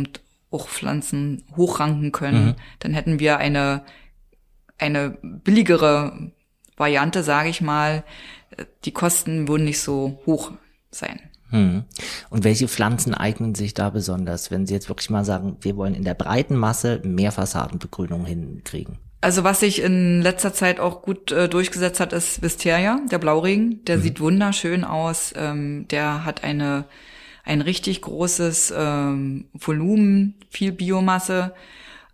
auch 0.51 0.67
Pflanzen 0.67 1.43
hochranken 1.55 2.11
können. 2.11 2.45
Mhm. 2.45 2.55
Dann 2.79 2.93
hätten 2.93 3.19
wir 3.19 3.37
eine, 3.37 3.83
eine 4.83 5.17
billigere 5.21 6.31
Variante, 6.75 7.23
sage 7.23 7.49
ich 7.49 7.61
mal, 7.61 8.03
die 8.85 8.91
Kosten 8.91 9.47
würden 9.47 9.65
nicht 9.65 9.79
so 9.79 10.19
hoch 10.25 10.51
sein. 10.91 11.19
Hm. 11.49 11.83
Und 12.29 12.43
welche 12.43 12.67
Pflanzen 12.67 13.13
eignen 13.13 13.55
sich 13.55 13.73
da 13.73 13.89
besonders, 13.89 14.51
wenn 14.51 14.65
Sie 14.65 14.73
jetzt 14.73 14.89
wirklich 14.89 15.09
mal 15.09 15.23
sagen, 15.23 15.57
wir 15.61 15.77
wollen 15.77 15.93
in 15.93 16.03
der 16.03 16.15
breiten 16.15 16.55
Masse 16.55 16.99
mehr 17.03 17.31
Fassadenbegrünung 17.31 18.25
hinkriegen? 18.25 18.97
Also 19.21 19.43
was 19.43 19.61
sich 19.61 19.81
in 19.81 20.21
letzter 20.21 20.53
Zeit 20.53 20.79
auch 20.79 21.01
gut 21.01 21.31
äh, 21.31 21.47
durchgesetzt 21.47 21.99
hat, 21.99 22.11
ist 22.11 22.41
Wisteria, 22.41 22.99
der 23.09 23.19
Blauregen. 23.19 23.85
Der 23.85 23.97
mhm. 23.97 24.01
sieht 24.01 24.19
wunderschön 24.19 24.83
aus. 24.83 25.33
Ähm, 25.37 25.87
der 25.89 26.25
hat 26.25 26.43
eine 26.43 26.85
ein 27.43 27.61
richtig 27.61 28.01
großes 28.01 28.73
ähm, 28.75 29.45
Volumen, 29.53 30.35
viel 30.49 30.71
Biomasse. 30.71 31.53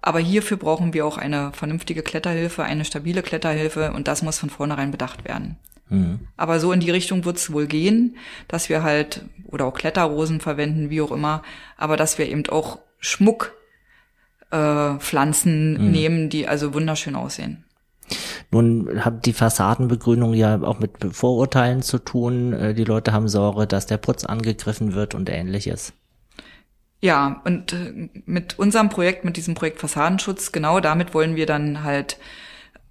Aber 0.02 0.20
hierfür 0.20 0.58
brauchen 0.58 0.94
wir 0.94 1.06
auch 1.06 1.18
eine 1.18 1.52
vernünftige 1.52 2.04
Kletterhilfe, 2.04 2.64
eine 2.64 2.86
stabile 2.86 3.22
Kletterhilfe 3.22 3.92
und 3.92 4.08
das 4.08 4.22
muss 4.22 4.40
von 4.40 4.50
vornherein 4.50 4.92
bedacht 4.92 5.26
werden. 5.28 5.58
Mhm. 5.90 6.20
Aber 6.38 6.60
so 6.60 6.72
in 6.72 6.80
die 6.80 6.92
Richtung 6.92 7.26
wird 7.26 7.38
es 7.38 7.52
wohl 7.52 7.68
gehen, 7.68 8.16
dass 8.48 8.70
wir 8.70 8.84
halt 8.84 9.26
oder 9.48 9.66
auch 9.66 9.74
Kletterrosen 9.74 10.40
verwenden, 10.40 10.90
wie 10.90 11.02
auch 11.02 11.12
immer, 11.12 11.42
aber 11.76 11.98
dass 11.98 12.18
wir 12.18 12.30
eben 12.30 12.48
auch 12.50 12.80
Schmuck 13.00 13.54
äh, 14.52 14.96
Pflanzen 15.00 15.74
mhm. 15.74 15.92
nehmen, 15.92 16.30
die 16.30 16.48
also 16.48 16.74
wunderschön 16.74 17.16
aussehen. 17.16 17.66
Nun 18.52 19.06
hat 19.06 19.26
die 19.26 19.34
Fassadenbegrünung 19.34 20.34
ja 20.34 20.62
auch 20.64 20.80
mit 20.80 20.92
Vorurteilen 21.12 21.82
zu 21.82 22.00
tun. 22.00 22.54
Äh, 22.54 22.74
die 22.74 22.84
Leute 22.84 23.14
haben 23.14 23.28
Sorge, 23.28 23.68
dass 23.68 23.86
der 23.86 23.98
Putz 23.98 24.24
angegriffen 24.26 24.94
wird 24.94 25.14
und 25.14 25.30
ähnliches. 25.30 25.94
Ja, 27.02 27.42
und 27.46 27.74
äh, 27.74 28.10
mit 28.26 28.60
unserem 28.60 28.90
Projekt, 28.90 29.24
mit 29.24 29.38
diesem 29.38 29.56
Projekt 29.56 29.80
Fassadenschutz, 29.80 30.52
genau 30.52 30.80
damit 30.80 31.14
wollen 31.14 31.36
wir 31.36 31.46
dann 31.46 31.84
halt 31.84 32.18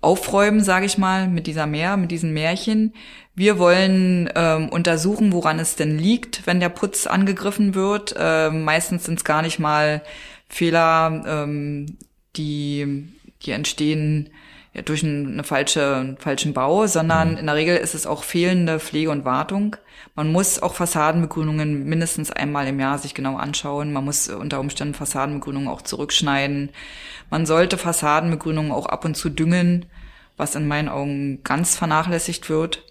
aufräumen, 0.00 0.62
sage 0.62 0.86
ich 0.86 0.96
mal, 0.96 1.28
mit 1.28 1.46
dieser 1.46 1.66
Meer, 1.66 1.96
mit 1.96 2.10
diesen 2.10 2.32
Märchen. 2.32 2.94
Wir 3.34 3.58
wollen 3.58 4.30
ähm, 4.34 4.68
untersuchen, 4.68 5.32
woran 5.32 5.58
es 5.58 5.76
denn 5.76 5.98
liegt, 5.98 6.46
wenn 6.46 6.60
der 6.60 6.68
Putz 6.68 7.06
angegriffen 7.06 7.74
wird. 7.74 8.14
Ähm, 8.18 8.64
meistens 8.64 9.04
sind 9.04 9.18
es 9.18 9.24
gar 9.24 9.42
nicht 9.42 9.58
mal 9.58 10.02
Fehler, 10.48 11.24
ähm, 11.26 11.98
die, 12.36 13.08
die 13.42 13.50
entstehen 13.50 14.30
ja, 14.78 14.82
durch 14.82 15.02
einen, 15.02 15.34
eine 15.34 15.44
falsche, 15.44 15.96
einen 15.96 16.16
falschen 16.18 16.54
Bau, 16.54 16.86
sondern 16.86 17.32
mhm. 17.32 17.36
in 17.38 17.46
der 17.46 17.56
Regel 17.56 17.76
ist 17.76 17.94
es 17.94 18.06
auch 18.06 18.22
fehlende 18.22 18.78
Pflege 18.78 19.10
und 19.10 19.24
Wartung. 19.24 19.76
Man 20.14 20.32
muss 20.32 20.62
auch 20.62 20.74
Fassadenbegrünungen 20.74 21.84
mindestens 21.84 22.30
einmal 22.30 22.66
im 22.68 22.80
Jahr 22.80 22.98
sich 22.98 23.14
genau 23.14 23.36
anschauen. 23.36 23.92
Man 23.92 24.04
muss 24.04 24.28
unter 24.28 24.60
Umständen 24.60 24.94
Fassadenbegrünungen 24.94 25.68
auch 25.68 25.82
zurückschneiden. 25.82 26.70
Man 27.30 27.44
sollte 27.44 27.76
Fassadenbegrünungen 27.76 28.72
auch 28.72 28.86
ab 28.86 29.04
und 29.04 29.16
zu 29.16 29.28
düngen, 29.28 29.86
was 30.36 30.54
in 30.54 30.68
meinen 30.68 30.88
Augen 30.88 31.42
ganz 31.42 31.76
vernachlässigt 31.76 32.48
wird. 32.48 32.84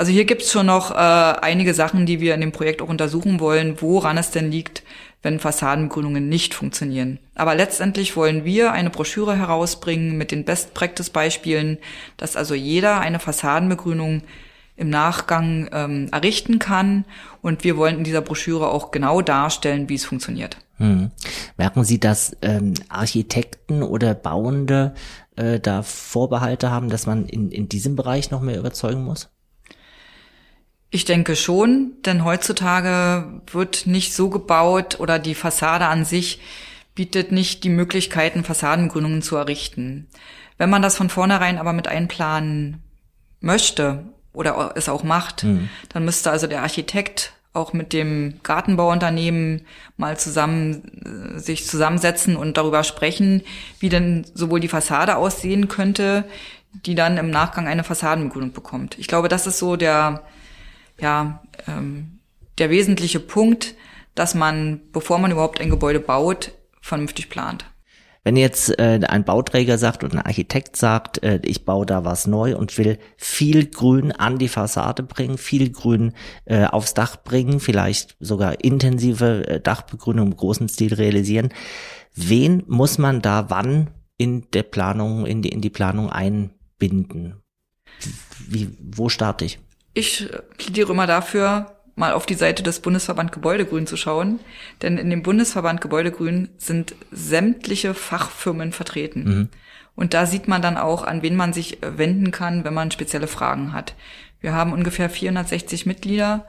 Also 0.00 0.12
hier 0.12 0.24
gibt's 0.24 0.50
schon 0.50 0.64
noch 0.64 0.92
äh, 0.92 0.94
einige 0.94 1.74
Sachen, 1.74 2.06
die 2.06 2.20
wir 2.20 2.34
in 2.34 2.40
dem 2.40 2.52
Projekt 2.52 2.80
auch 2.80 2.88
untersuchen 2.88 3.38
wollen, 3.38 3.82
woran 3.82 4.16
es 4.16 4.30
denn 4.30 4.50
liegt, 4.50 4.82
wenn 5.20 5.38
Fassadenbegrünungen 5.38 6.26
nicht 6.26 6.54
funktionieren. 6.54 7.18
Aber 7.34 7.54
letztendlich 7.54 8.16
wollen 8.16 8.46
wir 8.46 8.72
eine 8.72 8.88
Broschüre 8.88 9.36
herausbringen 9.36 10.16
mit 10.16 10.30
den 10.30 10.46
Best-Practice-Beispielen, 10.46 11.76
dass 12.16 12.34
also 12.34 12.54
jeder 12.54 12.98
eine 13.00 13.18
Fassadenbegrünung 13.18 14.22
im 14.74 14.88
Nachgang 14.88 15.68
ähm, 15.70 16.08
errichten 16.12 16.58
kann. 16.58 17.04
Und 17.42 17.62
wir 17.62 17.76
wollen 17.76 17.98
in 17.98 18.04
dieser 18.04 18.22
Broschüre 18.22 18.70
auch 18.70 18.92
genau 18.92 19.20
darstellen, 19.20 19.90
wie 19.90 19.96
es 19.96 20.06
funktioniert. 20.06 20.56
Hm. 20.78 21.10
Merken 21.58 21.84
Sie, 21.84 22.00
dass 22.00 22.34
ähm, 22.40 22.72
Architekten 22.88 23.82
oder 23.82 24.14
Bauende 24.14 24.94
äh, 25.36 25.60
da 25.60 25.82
Vorbehalte 25.82 26.70
haben, 26.70 26.88
dass 26.88 27.04
man 27.04 27.26
in, 27.26 27.50
in 27.50 27.68
diesem 27.68 27.96
Bereich 27.96 28.30
noch 28.30 28.40
mehr 28.40 28.58
überzeugen 28.58 29.04
muss? 29.04 29.28
Ich 30.90 31.04
denke 31.04 31.36
schon, 31.36 31.92
denn 32.04 32.24
heutzutage 32.24 33.40
wird 33.52 33.86
nicht 33.86 34.12
so 34.12 34.28
gebaut 34.28 34.98
oder 34.98 35.18
die 35.20 35.36
Fassade 35.36 35.86
an 35.86 36.04
sich 36.04 36.40
bietet 36.96 37.30
nicht 37.30 37.62
die 37.62 37.68
Möglichkeiten, 37.68 38.42
Fassadengrünungen 38.42 39.22
zu 39.22 39.36
errichten. 39.36 40.08
Wenn 40.58 40.68
man 40.68 40.82
das 40.82 40.96
von 40.96 41.08
vornherein 41.08 41.58
aber 41.58 41.72
mit 41.72 41.86
einplanen 41.86 42.82
möchte 43.40 44.04
oder 44.32 44.72
es 44.74 44.88
auch 44.88 45.04
macht, 45.04 45.44
mhm. 45.44 45.68
dann 45.90 46.04
müsste 46.04 46.30
also 46.30 46.48
der 46.48 46.62
Architekt 46.62 47.32
auch 47.52 47.72
mit 47.72 47.92
dem 47.92 48.40
Gartenbauunternehmen 48.42 49.62
mal 49.96 50.18
zusammen 50.18 51.36
sich 51.36 51.66
zusammensetzen 51.66 52.36
und 52.36 52.56
darüber 52.56 52.84
sprechen, 52.84 53.42
wie 53.78 53.88
denn 53.88 54.24
sowohl 54.34 54.60
die 54.60 54.68
Fassade 54.68 55.16
aussehen 55.16 55.68
könnte, 55.68 56.24
die 56.84 56.94
dann 56.94 57.16
im 57.16 57.30
Nachgang 57.30 57.66
eine 57.66 57.82
Fassadenbegrünung 57.82 58.52
bekommt. 58.52 58.98
Ich 58.98 59.08
glaube, 59.08 59.28
das 59.28 59.46
ist 59.46 59.58
so 59.58 59.76
der 59.76 60.22
ja, 61.00 61.42
ähm, 61.66 62.20
der 62.58 62.70
wesentliche 62.70 63.20
Punkt, 63.20 63.74
dass 64.14 64.34
man, 64.34 64.80
bevor 64.92 65.18
man 65.18 65.30
überhaupt 65.30 65.60
ein 65.60 65.70
Gebäude 65.70 66.00
baut, 66.00 66.52
vernünftig 66.80 67.30
plant. 67.30 67.64
Wenn 68.22 68.36
jetzt 68.36 68.78
äh, 68.78 69.00
ein 69.08 69.24
Bauträger 69.24 69.78
sagt 69.78 70.04
und 70.04 70.12
ein 70.12 70.20
Architekt 70.20 70.76
sagt, 70.76 71.22
äh, 71.22 71.40
ich 71.42 71.64
baue 71.64 71.86
da 71.86 72.04
was 72.04 72.26
neu 72.26 72.54
und 72.54 72.76
will 72.76 72.98
viel 73.16 73.66
Grün 73.66 74.12
an 74.12 74.38
die 74.38 74.48
Fassade 74.48 75.02
bringen, 75.02 75.38
viel 75.38 75.70
Grün 75.70 76.12
äh, 76.44 76.66
aufs 76.66 76.92
Dach 76.92 77.16
bringen, 77.16 77.60
vielleicht 77.60 78.16
sogar 78.20 78.62
intensive 78.62 79.48
äh, 79.48 79.60
Dachbegrünung 79.60 80.32
im 80.32 80.36
großen 80.36 80.68
Stil 80.68 80.92
realisieren, 80.92 81.48
wen 82.14 82.62
muss 82.66 82.98
man 82.98 83.22
da 83.22 83.48
wann 83.48 83.88
in 84.18 84.50
der 84.52 84.64
Planung, 84.64 85.24
in 85.24 85.40
die, 85.40 85.48
in 85.48 85.62
die 85.62 85.70
Planung 85.70 86.10
einbinden? 86.10 87.40
Wie, 88.46 88.68
wo 88.78 89.08
starte 89.08 89.46
ich? 89.46 89.58
Ich 89.92 90.28
plädiere 90.56 90.92
immer 90.92 91.06
dafür, 91.06 91.76
mal 91.96 92.12
auf 92.12 92.26
die 92.26 92.34
Seite 92.34 92.62
des 92.62 92.80
Bundesverband 92.80 93.32
Gebäudegrün 93.32 93.86
zu 93.86 93.96
schauen, 93.96 94.40
denn 94.82 94.98
in 94.98 95.10
dem 95.10 95.22
Bundesverband 95.22 95.80
Gebäudegrün 95.80 96.48
sind 96.56 96.94
sämtliche 97.10 97.94
Fachfirmen 97.94 98.72
vertreten. 98.72 99.24
Mhm. 99.24 99.48
Und 99.96 100.14
da 100.14 100.24
sieht 100.26 100.48
man 100.48 100.62
dann 100.62 100.76
auch, 100.76 101.04
an 101.04 101.22
wen 101.22 101.36
man 101.36 101.52
sich 101.52 101.78
wenden 101.82 102.30
kann, 102.30 102.64
wenn 102.64 102.74
man 102.74 102.90
spezielle 102.90 103.26
Fragen 103.26 103.72
hat. 103.72 103.94
Wir 104.40 104.54
haben 104.54 104.72
ungefähr 104.72 105.10
460 105.10 105.84
Mitglieder 105.84 106.46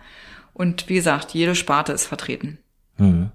und 0.54 0.88
wie 0.88 0.96
gesagt, 0.96 1.32
jede 1.32 1.56
Sparte 1.56 1.92
ist 1.92 2.06
vertreten. 2.06 2.60
Mhm. 2.98 3.32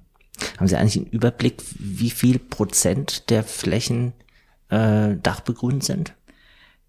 Haben 0.58 0.68
Sie 0.68 0.76
eigentlich 0.76 0.96
einen 0.96 1.06
Überblick, 1.06 1.62
wie 1.78 2.10
viel 2.10 2.38
Prozent 2.38 3.30
der 3.30 3.42
Flächen 3.42 4.14
äh, 4.70 5.16
dachbegrünt 5.16 5.84
sind? 5.84 6.14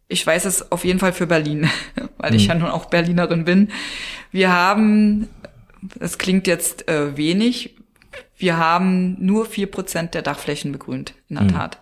Ich 0.08 0.26
weiß 0.26 0.46
es 0.46 0.72
auf 0.72 0.86
jeden 0.86 1.00
Fall 1.00 1.14
für 1.14 1.28
Berlin, 1.28 1.70
weil 2.18 2.36
ich 2.36 2.44
hm. 2.44 2.50
ja 2.50 2.56
nun 2.56 2.70
auch 2.70 2.86
Berlinerin 2.86 3.46
bin. 3.46 3.70
Wir 4.32 4.52
haben, 4.52 5.28
es 6.00 6.18
klingt 6.18 6.48
jetzt 6.48 6.88
äh, 6.88 7.18
wenig, 7.18 7.76
wir 8.38 8.58
haben 8.58 9.18
nur 9.20 9.46
vier 9.46 9.68
Prozent 9.68 10.14
der 10.14 10.22
Dachflächen 10.22 10.72
begrünt, 10.72 11.14
in 11.28 11.38
der 11.38 11.46
mhm. 11.46 11.54
Tat. 11.54 11.80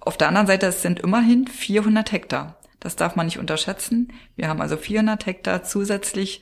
Auf 0.00 0.16
der 0.16 0.28
anderen 0.28 0.46
Seite, 0.46 0.66
es 0.66 0.80
sind 0.80 1.00
immerhin 1.00 1.46
400 1.46 2.12
Hektar. 2.12 2.56
Das 2.80 2.96
darf 2.96 3.14
man 3.14 3.26
nicht 3.26 3.38
unterschätzen. 3.38 4.12
Wir 4.36 4.48
haben 4.48 4.60
also 4.60 4.76
400 4.76 5.26
Hektar 5.26 5.64
zusätzlich 5.64 6.40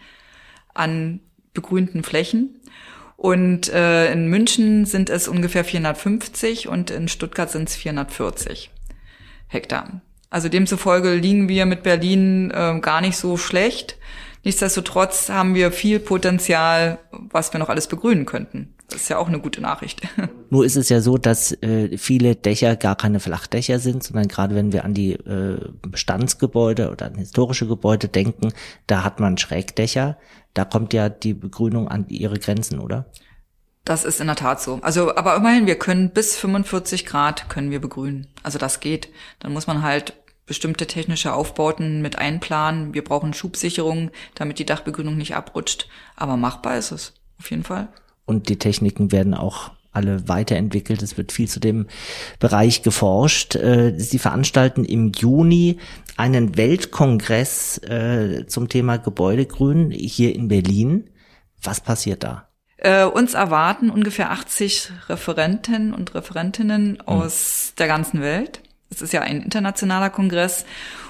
an 0.72 1.20
begrünten 1.52 2.04
Flächen. 2.04 2.60
Und 3.16 3.68
äh, 3.70 4.12
in 4.12 4.28
München 4.28 4.84
sind 4.84 5.10
es 5.10 5.26
ungefähr 5.26 5.64
450 5.64 6.68
und 6.68 6.90
in 6.90 7.08
Stuttgart 7.08 7.50
sind 7.50 7.68
es 7.68 7.74
440 7.74 8.70
Hektar. 9.48 10.02
Also 10.30 10.48
demzufolge 10.48 11.14
liegen 11.14 11.48
wir 11.48 11.66
mit 11.66 11.82
Berlin 11.82 12.50
äh, 12.50 12.78
gar 12.80 13.00
nicht 13.00 13.16
so 13.16 13.36
schlecht. 13.36 13.96
Nichtsdestotrotz 14.44 15.28
haben 15.28 15.54
wir 15.54 15.72
viel 15.72 15.98
Potenzial, 15.98 16.98
was 17.10 17.52
wir 17.52 17.58
noch 17.58 17.68
alles 17.68 17.88
begrünen 17.88 18.26
könnten. 18.26 18.74
Das 18.88 19.02
ist 19.02 19.08
ja 19.08 19.18
auch 19.18 19.26
eine 19.26 19.40
gute 19.40 19.60
Nachricht. 19.60 20.02
Nur 20.50 20.64
ist 20.64 20.76
es 20.76 20.88
ja 20.88 21.00
so, 21.00 21.18
dass 21.18 21.50
äh, 21.62 21.98
viele 21.98 22.36
Dächer 22.36 22.76
gar 22.76 22.94
keine 22.94 23.18
Flachdächer 23.18 23.80
sind, 23.80 24.04
sondern 24.04 24.28
gerade 24.28 24.54
wenn 24.54 24.72
wir 24.72 24.84
an 24.84 24.94
die 24.94 25.14
äh, 25.14 25.58
Bestandsgebäude 25.82 26.90
oder 26.92 27.06
an 27.06 27.16
historische 27.16 27.66
Gebäude 27.66 28.06
denken, 28.06 28.52
da 28.86 29.02
hat 29.02 29.18
man 29.18 29.38
Schrägdächer. 29.38 30.16
Da 30.54 30.64
kommt 30.64 30.92
ja 30.92 31.08
die 31.08 31.34
Begrünung 31.34 31.88
an 31.88 32.06
ihre 32.08 32.38
Grenzen, 32.38 32.78
oder? 32.78 33.06
Das 33.86 34.04
ist 34.04 34.20
in 34.20 34.26
der 34.26 34.36
Tat 34.36 34.60
so. 34.60 34.80
Also, 34.82 35.16
aber 35.16 35.36
immerhin, 35.36 35.66
wir 35.66 35.78
können 35.78 36.10
bis 36.10 36.36
45 36.36 37.06
Grad 37.06 37.48
können 37.48 37.70
wir 37.70 37.80
begrünen. 37.80 38.26
Also 38.42 38.58
das 38.58 38.80
geht. 38.80 39.08
Dann 39.38 39.54
muss 39.54 39.66
man 39.66 39.80
halt 39.80 40.12
bestimmte 40.44 40.86
technische 40.86 41.32
Aufbauten 41.32 42.02
mit 42.02 42.18
einplanen. 42.18 42.92
Wir 42.92 43.02
brauchen 43.02 43.32
Schubsicherungen, 43.32 44.10
damit 44.34 44.58
die 44.58 44.66
Dachbegrünung 44.66 45.16
nicht 45.16 45.34
abrutscht. 45.34 45.88
Aber 46.16 46.36
machbar 46.36 46.76
ist 46.76 46.90
es. 46.90 47.14
Auf 47.38 47.50
jeden 47.50 47.64
Fall 47.64 47.88
und 48.26 48.48
die 48.48 48.58
Techniken 48.58 49.12
werden 49.12 49.32
auch 49.32 49.70
alle 49.92 50.28
weiterentwickelt. 50.28 51.02
Es 51.02 51.16
wird 51.16 51.32
viel 51.32 51.48
zu 51.48 51.58
dem 51.58 51.86
Bereich 52.38 52.82
geforscht. 52.82 53.56
Äh, 53.56 53.94
sie 53.96 54.18
veranstalten 54.18 54.84
im 54.84 55.12
Juni 55.12 55.78
einen 56.18 56.58
Weltkongress 56.58 57.78
äh, 57.78 58.46
zum 58.46 58.68
Thema 58.68 58.98
Gebäudegrün 58.98 59.90
hier 59.90 60.34
in 60.34 60.48
Berlin. 60.48 61.08
Was 61.62 61.80
passiert 61.80 62.24
da? 62.24 62.45
Äh, 62.86 63.04
uns 63.04 63.34
erwarten 63.34 63.90
ungefähr 63.90 64.30
80 64.30 64.92
Referenten 65.08 65.92
und 65.92 66.14
Referentinnen 66.14 66.98
hm. 67.00 67.08
aus 67.08 67.72
der 67.76 67.88
ganzen 67.88 68.20
Welt. 68.20 68.60
Es 68.90 69.02
ist 69.02 69.12
ja 69.12 69.22
ein 69.22 69.42
internationaler 69.42 70.08
Kongress 70.08 70.64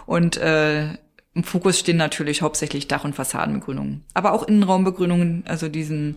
und 0.07 0.39
äh, 0.39 0.95
im 1.35 1.45
Fokus 1.45 1.79
stehen 1.79 1.99
natürlich 1.99 2.41
hauptsächlich 2.41 2.89
Dach- 2.89 3.05
und 3.05 3.15
Fassadenbegrünungen, 3.15 4.05
aber 4.15 4.33
auch 4.33 4.45
Innenraumbegrünungen, 4.45 5.45
also 5.47 5.69
diesen 5.69 6.17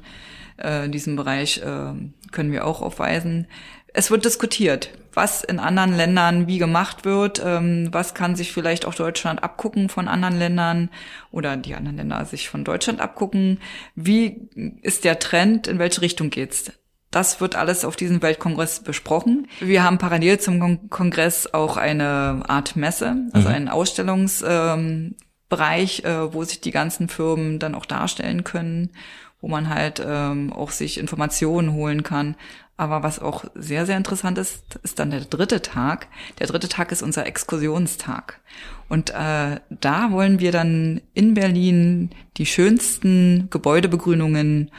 äh, 0.56 0.88
diesem 0.88 1.18
Bereich 1.18 1.58
äh, 1.58 1.94
können 2.32 2.52
wir 2.54 2.66
auch 2.66 2.82
aufweisen. 2.82 3.48
Es 3.94 4.12
wird 4.12 4.26
diskutiert, 4.26 4.92
was 5.14 5.44
in 5.44 5.60
anderen 5.60 5.96
Ländern 5.96 6.48
wie 6.48 6.60
gemacht 6.60 7.06
wird, 7.06 7.42
ähm, 7.44 7.90
was 7.92 8.14
kann 8.14 8.36
sich 8.36 8.52
vielleicht 8.52 8.86
auch 8.86 8.94
Deutschland 8.94 9.44
abgucken 9.44 9.90
von 9.90 10.08
anderen 10.08 10.38
Ländern 10.38 10.90
oder 11.32 11.58
die 11.58 11.76
anderen 11.76 11.98
Länder 11.98 12.24
sich 12.26 12.50
von 12.50 12.64
Deutschland 12.64 13.02
abgucken. 13.02 13.60
Wie 13.96 14.50
ist 14.82 15.04
der 15.06 15.20
Trend, 15.20 15.68
in 15.68 15.80
welche 15.80 16.02
Richtung 16.02 16.30
geht's? 16.30 16.72
Das 17.12 17.42
wird 17.42 17.56
alles 17.56 17.86
auf 17.86 17.96
diesem 17.96 18.22
Weltkongress 18.22 18.82
besprochen. 18.84 19.48
Wir 19.60 19.84
haben 19.84 19.98
parallel 19.98 20.40
zum 20.40 20.90
Kongress 20.92 21.52
auch 21.52 21.76
eine 21.76 22.44
Art 22.48 22.76
Messe, 22.76 23.16
also 23.34 23.50
mhm. 23.50 23.56
einen 23.56 23.68
Ausstellungsbereich, 23.68 25.16
ähm, 26.06 26.12
äh, 26.12 26.34
wo 26.34 26.44
sich 26.44 26.62
die 26.62 26.70
ganzen 26.70 27.10
Firmen 27.10 27.58
dann 27.58 27.74
auch 27.74 27.88
darstellen 27.88 28.44
können 28.44 28.92
wo 29.42 29.48
man 29.48 29.70
halt 29.70 30.04
ähm, 30.06 30.52
auch 30.52 30.72
sich 30.72 30.98
Informationen 30.98 31.74
holen 31.74 32.04
kann. 32.04 32.36
Aber 32.80 33.04
was 33.04 33.20
auch 33.20 33.44
sehr, 33.56 33.86
sehr 33.86 33.98
interessant 33.98 34.38
ist, 34.38 34.80
ist 34.84 35.00
dann 35.00 35.12
der 35.12 35.22
dritte 35.22 35.62
Tag. 35.62 36.08
Der 36.40 36.48
dritte 36.48 36.70
Tag 36.70 36.94
ist 36.94 37.02
unser 37.02 37.26
Exkursionstag. 37.26 38.40
Und 38.88 39.10
äh, 39.10 39.60
da 39.70 40.12
wollen 40.12 40.40
wir 40.40 40.54
dann 40.54 41.02
in 41.14 41.34
Berlin 41.34 42.10
die 42.38 42.46
schönsten 42.46 43.50
Gebäudebegrünungen 43.50 44.72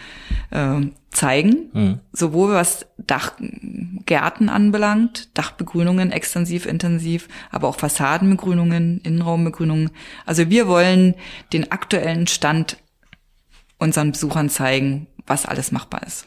äh, 0.50 0.80
zeigen, 1.10 1.70
mhm. 1.74 2.00
sowohl 2.12 2.54
was 2.54 2.86
Dachgärten 2.96 4.48
anbelangt, 4.48 5.36
Dachbegrünungen 5.36 6.10
extensiv, 6.10 6.64
intensiv, 6.64 7.28
aber 7.50 7.68
auch 7.68 7.76
Fassadenbegrünungen, 7.76 9.02
Innenraumbegrünungen. 9.02 9.90
Also 10.24 10.48
wir 10.48 10.68
wollen 10.68 11.14
den 11.52 11.70
aktuellen 11.70 12.26
Stand 12.26 12.78
unseren 13.80 14.12
Besuchern 14.12 14.48
zeigen, 14.48 15.06
was 15.26 15.46
alles 15.46 15.72
machbar 15.72 16.02
ist. 16.06 16.26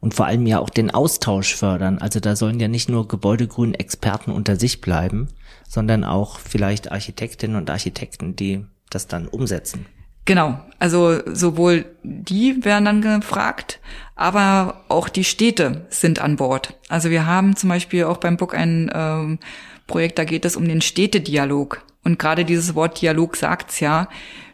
Und 0.00 0.14
vor 0.14 0.26
allem 0.26 0.46
ja 0.46 0.58
auch 0.58 0.70
den 0.70 0.90
Austausch 0.90 1.54
fördern. 1.54 1.98
Also 1.98 2.20
da 2.20 2.36
sollen 2.36 2.60
ja 2.60 2.68
nicht 2.68 2.88
nur 2.88 3.08
gebäudegrün 3.08 3.74
Experten 3.74 4.30
unter 4.30 4.56
sich 4.56 4.80
bleiben, 4.80 5.28
sondern 5.68 6.04
auch 6.04 6.38
vielleicht 6.38 6.90
Architektinnen 6.90 7.56
und 7.56 7.70
Architekten, 7.70 8.36
die 8.36 8.64
das 8.90 9.06
dann 9.06 9.28
umsetzen. 9.28 9.86
Genau, 10.24 10.60
also 10.78 11.20
sowohl 11.26 11.86
die 12.02 12.62
werden 12.64 12.84
dann 12.84 13.00
gefragt, 13.00 13.80
aber 14.14 14.84
auch 14.88 15.08
die 15.08 15.24
Städte 15.24 15.86
sind 15.88 16.18
an 16.18 16.36
Bord. 16.36 16.74
Also 16.90 17.08
wir 17.08 17.24
haben 17.24 17.56
zum 17.56 17.70
Beispiel 17.70 18.04
auch 18.04 18.18
beim 18.18 18.36
Book 18.36 18.54
ein 18.54 18.90
ähm, 18.94 19.38
Projekt, 19.86 20.18
da 20.18 20.24
geht 20.24 20.44
es 20.44 20.56
um 20.56 20.68
den 20.68 20.82
Städtedialog. 20.82 21.82
Und 22.04 22.18
gerade 22.18 22.44
dieses 22.44 22.74
Wort 22.74 23.00
Dialog 23.00 23.36
sagt's 23.36 23.80
ja 23.80 24.08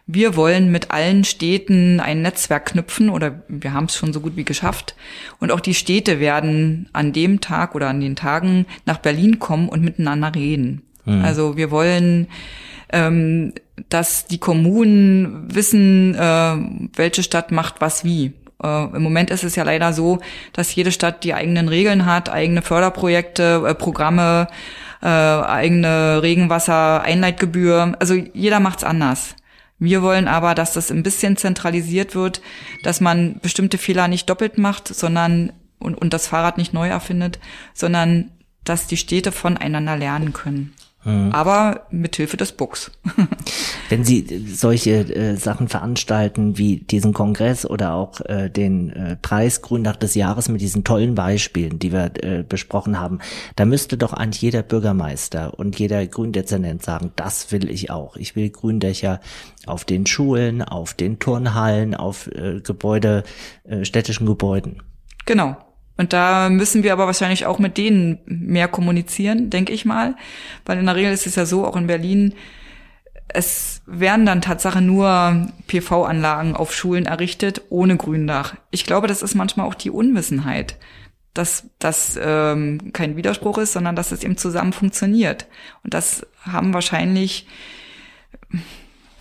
wir 0.07 0.37
wollen 0.37 0.71
mit 0.71 0.90
allen 0.90 1.25
Städten 1.25 1.99
ein 1.99 2.21
Netzwerk 2.21 2.67
knüpfen 2.67 3.09
oder 3.09 3.43
wir 3.49 3.73
haben 3.73 3.87
es 3.87 3.97
schon 3.97 4.12
so 4.12 4.21
gut 4.21 4.37
wie 4.37 4.45
geschafft. 4.45 4.95
Und 5.40 5.51
auch 5.51 5.61
die 5.61 5.75
Städte 5.75 6.21
werden 6.21 6.88
an 6.93 7.12
dem 7.12 7.40
Tag 7.40 7.75
oder 7.75 7.88
an 7.88 8.01
den 8.01 8.17
Tagen 8.17 8.67
nach 8.85 8.99
Berlin 8.99 9.38
kommen 9.38 9.69
und 9.69 9.83
miteinander 9.83 10.35
reden. 10.35 10.83
Mhm. 11.07 11.25
Also 11.25 11.57
wir 11.57 11.71
wollen, 11.71 12.29
ähm, 12.93 13.55
dass 13.88 14.27
die 14.27 14.38
Kommunen 14.38 15.55
wissen, 15.55 16.14
äh, 16.14 16.57
welche 16.97 17.23
Stadt 17.23 17.51
macht 17.51 17.81
was 17.81 18.05
wie. 18.05 18.35
Äh, 18.62 18.85
Im 18.95 19.03
Moment 19.03 19.31
ist 19.31 19.43
es 19.43 19.57
ja 19.57 19.64
leider 19.64 19.95
so, 19.95 20.19
dass 20.53 20.75
jede 20.75 20.93
Stadt 20.93 21.25
die 21.25 21.33
eigenen 21.33 21.69
Regeln 21.69 22.05
hat, 22.05 22.29
eigene 22.29 22.61
Förderprojekte, 22.61 23.64
äh, 23.67 23.75
Programme, 23.75 24.49
äh, 25.03 25.07
eigene 25.07 26.21
Regenwasser-Einleitgebühr. 26.23 27.97
Also 27.99 28.14
jeder 28.14 28.61
macht's 28.61 28.85
anders. 28.85 29.35
Wir 29.85 30.03
wollen 30.03 30.29
aber, 30.29 30.55
dass 30.55 30.73
das 30.73 30.90
ein 30.90 31.03
bisschen 31.03 31.37
zentralisiert 31.37 32.14
wird, 32.14 32.40
dass 32.83 33.01
man 33.01 33.38
bestimmte 33.40 33.79
Fehler 33.79 34.09
nicht 34.09 34.29
doppelt 34.29 34.59
macht, 34.59 34.88
sondern 34.88 35.53
und, 35.79 35.94
und 35.94 36.12
das 36.14 36.27
Fahrrad 36.27 36.59
nicht 36.59 36.73
neu 36.73 36.88
erfindet, 36.88 37.38
sondern 37.75 38.31
dass 38.64 38.87
die 38.87 38.97
Städte 38.97 39.31
voneinander 39.31 39.97
lernen 39.97 40.33
können. 40.33 40.73
Mhm. 41.05 41.33
Aber 41.33 41.87
mit 41.90 42.16
Hilfe 42.16 42.37
des 42.37 42.53
Books. 42.53 42.90
Wenn 43.88 44.05
Sie 44.05 44.44
solche 44.47 45.14
äh, 45.14 45.37
Sachen 45.37 45.68
veranstalten 45.68 46.59
wie 46.59 46.77
diesen 46.79 47.12
Kongress 47.12 47.66
oder 47.66 47.94
auch 47.94 48.20
äh, 48.20 48.49
den 48.49 48.90
äh, 48.90 49.16
Preis 49.16 49.62
Gründach 49.62 49.97
des 49.97 50.14
Jahres 50.14 50.49
mit 50.49 50.61
diesen 50.61 50.85
tollen 50.85 51.14
Beispielen, 51.14 51.79
die 51.79 51.92
wir 51.92 52.11
äh, 52.23 52.42
besprochen 52.42 52.99
haben, 52.99 53.18
da 53.57 53.64
müsste 53.64 53.97
doch 53.97 54.12
eigentlich 54.12 54.42
jeder 54.42 54.62
Bürgermeister 54.62 55.59
und 55.59 55.79
jeder 55.79 56.07
Gründezernent 56.07 56.83
sagen, 56.83 57.12
das 57.16 57.53
will 57.53 57.70
ich 57.70 57.90
auch. 57.90 58.16
Ich 58.16 58.37
will 58.37 58.51
Gründächer 58.51 59.20
auf 59.66 59.85
den 59.85 60.07
Schulen, 60.07 60.62
auf 60.62 60.94
den 60.94 61.18
Turnhallen, 61.18 61.94
auf 61.94 62.27
äh, 62.29 62.61
Gebäude, 62.61 63.25
äh, 63.64 63.85
städtischen 63.85 64.27
Gebäuden. 64.27 64.83
Genau. 65.27 65.57
Und 65.97 66.12
da 66.12 66.49
müssen 66.51 66.83
wir 66.83 66.92
aber 66.92 67.07
wahrscheinlich 67.07 67.47
auch 67.47 67.59
mit 67.59 67.79
denen 67.79 68.18
mehr 68.27 68.66
kommunizieren, 68.66 69.51
denke 69.51 69.73
ich 69.73 69.85
mal. 69.85 70.16
Weil 70.64 70.79
in 70.79 70.87
der 70.87 70.97
Regel 70.97 71.12
ist 71.12 71.27
es 71.27 71.37
ja 71.37 71.47
so, 71.47 71.64
auch 71.64 71.77
in 71.77 71.87
Berlin, 71.87 72.35
es 73.29 73.83
werden 73.87 74.27
dann 74.27 74.43
Tatsache 74.43 74.81
nur 74.81 75.49
PV-Anlagen 75.67 76.55
auf 76.57 76.75
Schulen 76.75 77.07
errichtet 77.07 77.63
ohne 77.71 77.97
Gründach. 77.97 78.55
Ich 78.71 78.85
glaube, 78.85 79.07
das 79.07 79.23
ist 79.23 79.35
manchmal 79.35 79.67
auch 79.67 79.75
die 79.75 79.91
Unwissenheit, 79.91 80.77
dass 81.33 81.69
das 81.79 82.19
ähm, 82.23 82.93
kein 82.93 83.17
Widerspruch 83.17 83.59
ist, 83.59 83.73
sondern 83.73 83.97
dass 83.97 84.13
es 84.13 84.23
eben 84.23 84.37
zusammen 84.37 84.73
funktioniert. 84.73 85.47
Und 85.83 85.95
das 85.95 86.27
haben 86.43 86.75
wahrscheinlich 86.75 87.47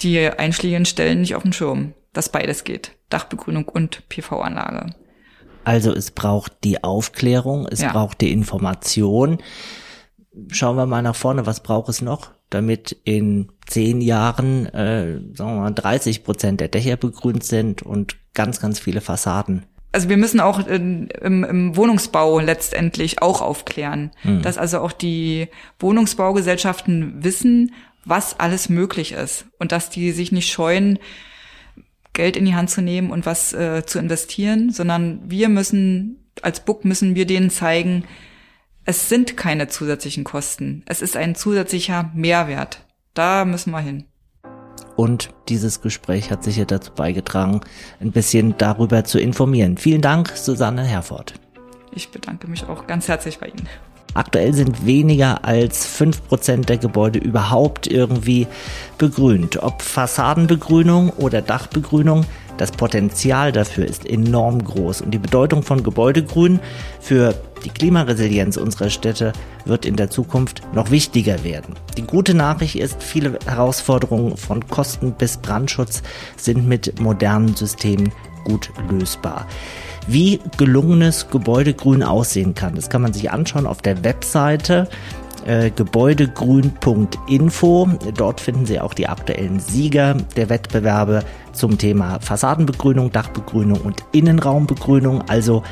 die 0.02 0.20
einschlägigen 0.20 0.86
Stellen 0.86 1.22
nicht 1.22 1.36
auf 1.36 1.44
dem 1.44 1.54
Schirm, 1.54 1.94
dass 2.12 2.30
beides 2.30 2.64
geht. 2.64 2.92
Dachbegrünung 3.10 3.68
und 3.68 4.08
PV-Anlage. 4.10 4.94
Also 5.64 5.94
es 5.94 6.12
braucht 6.12 6.52
die 6.64 6.84
Aufklärung, 6.84 7.68
es 7.68 7.82
ja. 7.82 7.92
braucht 7.92 8.22
die 8.22 8.32
Information. 8.32 9.38
Schauen 10.50 10.76
wir 10.76 10.86
mal 10.86 11.02
nach 11.02 11.16
vorne, 11.16 11.46
was 11.46 11.64
braucht 11.64 11.90
es 11.90 12.02
noch, 12.02 12.32
damit 12.54 12.98
in 13.04 13.50
zehn 13.68 14.02
Jahren, 14.02 14.66
äh, 14.68 15.20
sagen 15.34 15.56
wir 15.56 15.62
mal, 15.62 15.72
30 15.72 16.24
Prozent 16.24 16.62
der 16.62 16.68
Dächer 16.68 16.98
begrünt 16.98 17.44
sind 17.44 17.82
und 17.82 18.18
ganz, 18.34 18.60
ganz 18.60 18.80
viele 18.80 19.02
Fassaden. 19.02 19.66
Also 19.92 20.10
wir 20.10 20.18
müssen 20.18 20.40
auch 20.40 20.66
in, 20.68 21.08
im, 21.22 21.44
im, 21.44 21.76
Wohnungsbau 21.76 22.40
letztendlich 22.40 23.22
auch 23.22 23.42
aufklären, 23.42 24.12
mhm. 24.24 24.42
dass 24.42 24.58
also 24.58 24.80
auch 24.80 24.92
die 24.92 25.50
Wohnungsbaugesellschaften 25.80 27.24
wissen, 27.24 27.74
was 28.04 28.40
alles 28.40 28.70
möglich 28.70 29.12
ist 29.12 29.46
und 29.60 29.72
dass 29.72 29.90
die 29.90 30.12
sich 30.12 30.32
nicht 30.32 30.52
scheuen, 30.52 31.00
Geld 32.14 32.38
in 32.38 32.46
die 32.46 32.56
Hand 32.56 32.70
zu 32.70 32.82
nehmen 32.82 33.12
und 33.12 33.26
was 33.26 33.54
äh, 33.54 33.86
zu 33.86 34.00
investieren, 34.00 34.72
sondern 34.72 35.20
wir 35.26 35.50
müssen 35.50 36.24
als 36.42 36.60
Book 36.62 36.86
müssen 36.86 37.16
wir 37.16 37.26
denen 37.26 37.50
zeigen, 37.50 38.06
es 38.86 39.10
sind 39.10 39.38
keine 39.38 39.68
zusätzlichen 39.68 40.24
Kosten. 40.24 40.84
Es 40.86 41.02
ist 41.02 41.16
ein 41.16 41.36
zusätzlicher 41.36 42.12
Mehrwert. 42.14 42.86
Da 43.14 43.46
müssen 43.46 43.72
wir 43.72 43.80
hin. 43.80 44.06
Und 44.96 45.34
dieses 45.50 45.82
Gespräch 45.82 46.32
hat 46.32 46.44
sicher 46.44 46.66
dazu 46.66 46.92
beigetragen, 46.94 47.62
ein 48.00 48.12
bisschen 48.12 48.56
darüber 48.58 49.04
zu 49.04 49.20
informieren. 49.20 49.78
Vielen 49.78 50.02
Dank, 50.02 50.30
Susanne 50.36 50.84
Herford. 50.84 51.34
Ich 51.96 52.10
bedanke 52.10 52.48
mich 52.48 52.66
auch 52.66 52.86
ganz 52.86 53.08
herzlich 53.08 53.40
bei 53.40 53.48
Ihnen. 53.48 53.68
Aktuell 54.14 54.54
sind 54.54 54.86
weniger 54.86 55.44
als 55.44 55.86
fünf 55.86 56.28
Prozent 56.28 56.70
der 56.70 56.78
Gebäude 56.78 57.20
überhaupt 57.20 57.88
irgendwie 57.88 58.48
begrünt. 58.98 59.62
Ob 59.62 59.82
Fassadenbegrünung 59.82 61.10
oder 61.12 61.42
Dachbegrünung, 61.42 62.26
das 62.58 62.72
Potenzial 62.72 63.52
dafür 63.52 63.86
ist 63.86 64.06
enorm 64.06 64.64
groß 64.64 65.02
und 65.02 65.12
die 65.12 65.18
Bedeutung 65.18 65.64
von 65.64 65.84
Gebäudegrün 65.84 66.60
für 67.00 67.34
die 67.66 67.70
Klimaresilienz 67.70 68.58
unserer 68.58 68.90
Städte 68.90 69.34
wird 69.66 69.86
in 69.86 69.96
der 69.96 70.10
Zukunft 70.10 70.62
noch 70.74 70.92
wichtiger 70.92 71.44
werden. 71.44 71.76
Die 71.98 72.04
gute 72.04 72.34
Nachricht 72.34 72.76
ist, 72.76 73.02
viele 73.02 73.40
Herausforderungen 73.46 74.38
von 74.38 74.68
Kosten 74.68 75.14
bis 75.14 75.38
Brandschutz 75.38 76.04
sind 76.38 76.68
mit 76.68 77.00
modernen 77.00 77.56
Systemen 77.56 78.12
gut 78.44 78.70
lösbar. 78.90 79.48
Wie 80.08 80.40
gelungenes 80.58 81.30
Gebäudegrün 81.30 82.04
aussehen 82.04 82.56
kann, 82.56 82.76
das 82.76 82.90
kann 82.90 83.02
man 83.02 83.14
sich 83.14 83.32
anschauen 83.32 83.66
auf 83.66 83.82
der 83.82 84.04
Webseite 84.04 84.90
äh, 85.46 85.72
gebäudegrün.info. 85.72 87.90
Dort 88.16 88.42
finden 88.42 88.66
Sie 88.66 88.80
auch 88.80 88.94
die 88.94 89.08
aktuellen 89.08 89.60
Sieger 89.60 90.16
der 90.36 90.50
Wettbewerbe 90.50 91.24
zum 91.54 91.78
Thema 91.78 92.20
Fassadenbegrünung, 92.20 93.12
Dachbegrünung 93.12 93.82
und 93.82 94.04
Innenraumbegrünung. 94.12 95.24
Also 95.28 95.64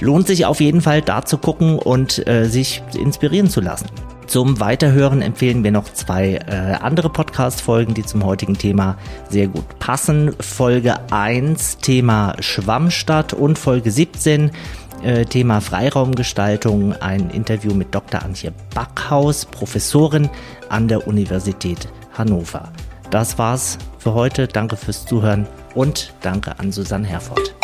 lohnt 0.00 0.26
sich 0.26 0.46
auf 0.46 0.60
jeden 0.60 0.80
Fall 0.80 1.02
da 1.02 1.24
zu 1.24 1.38
gucken 1.38 1.78
und 1.78 2.26
äh, 2.26 2.46
sich 2.46 2.82
inspirieren 2.94 3.48
zu 3.48 3.60
lassen. 3.60 3.86
Zum 4.26 4.58
Weiterhören 4.58 5.22
empfehlen 5.22 5.64
wir 5.64 5.70
noch 5.70 5.92
zwei 5.92 6.34
äh, 6.34 6.76
andere 6.80 7.10
Podcast-Folgen, 7.10 7.94
die 7.94 8.04
zum 8.04 8.24
heutigen 8.24 8.56
Thema 8.56 8.96
sehr 9.28 9.48
gut 9.48 9.78
passen. 9.78 10.34
Folge 10.40 10.96
1, 11.12 11.78
Thema 11.78 12.34
Schwammstadt 12.40 13.32
und 13.34 13.58
Folge 13.58 13.90
17, 13.90 14.50
äh, 15.02 15.24
Thema 15.24 15.60
Freiraumgestaltung, 15.60 16.94
ein 16.94 17.30
Interview 17.30 17.74
mit 17.74 17.94
Dr. 17.94 18.22
Antje 18.22 18.52
Backhaus, 18.74 19.44
Professorin 19.44 20.30
an 20.68 20.88
der 20.88 21.06
Universität 21.06 21.88
Hannover. 22.16 22.72
Das 23.10 23.38
war's 23.38 23.78
für 23.98 24.14
heute. 24.14 24.48
Danke 24.48 24.76
fürs 24.76 25.06
Zuhören 25.06 25.46
und 25.74 26.12
danke 26.22 26.58
an 26.58 26.72
Susanne 26.72 27.06
Herford. 27.06 27.63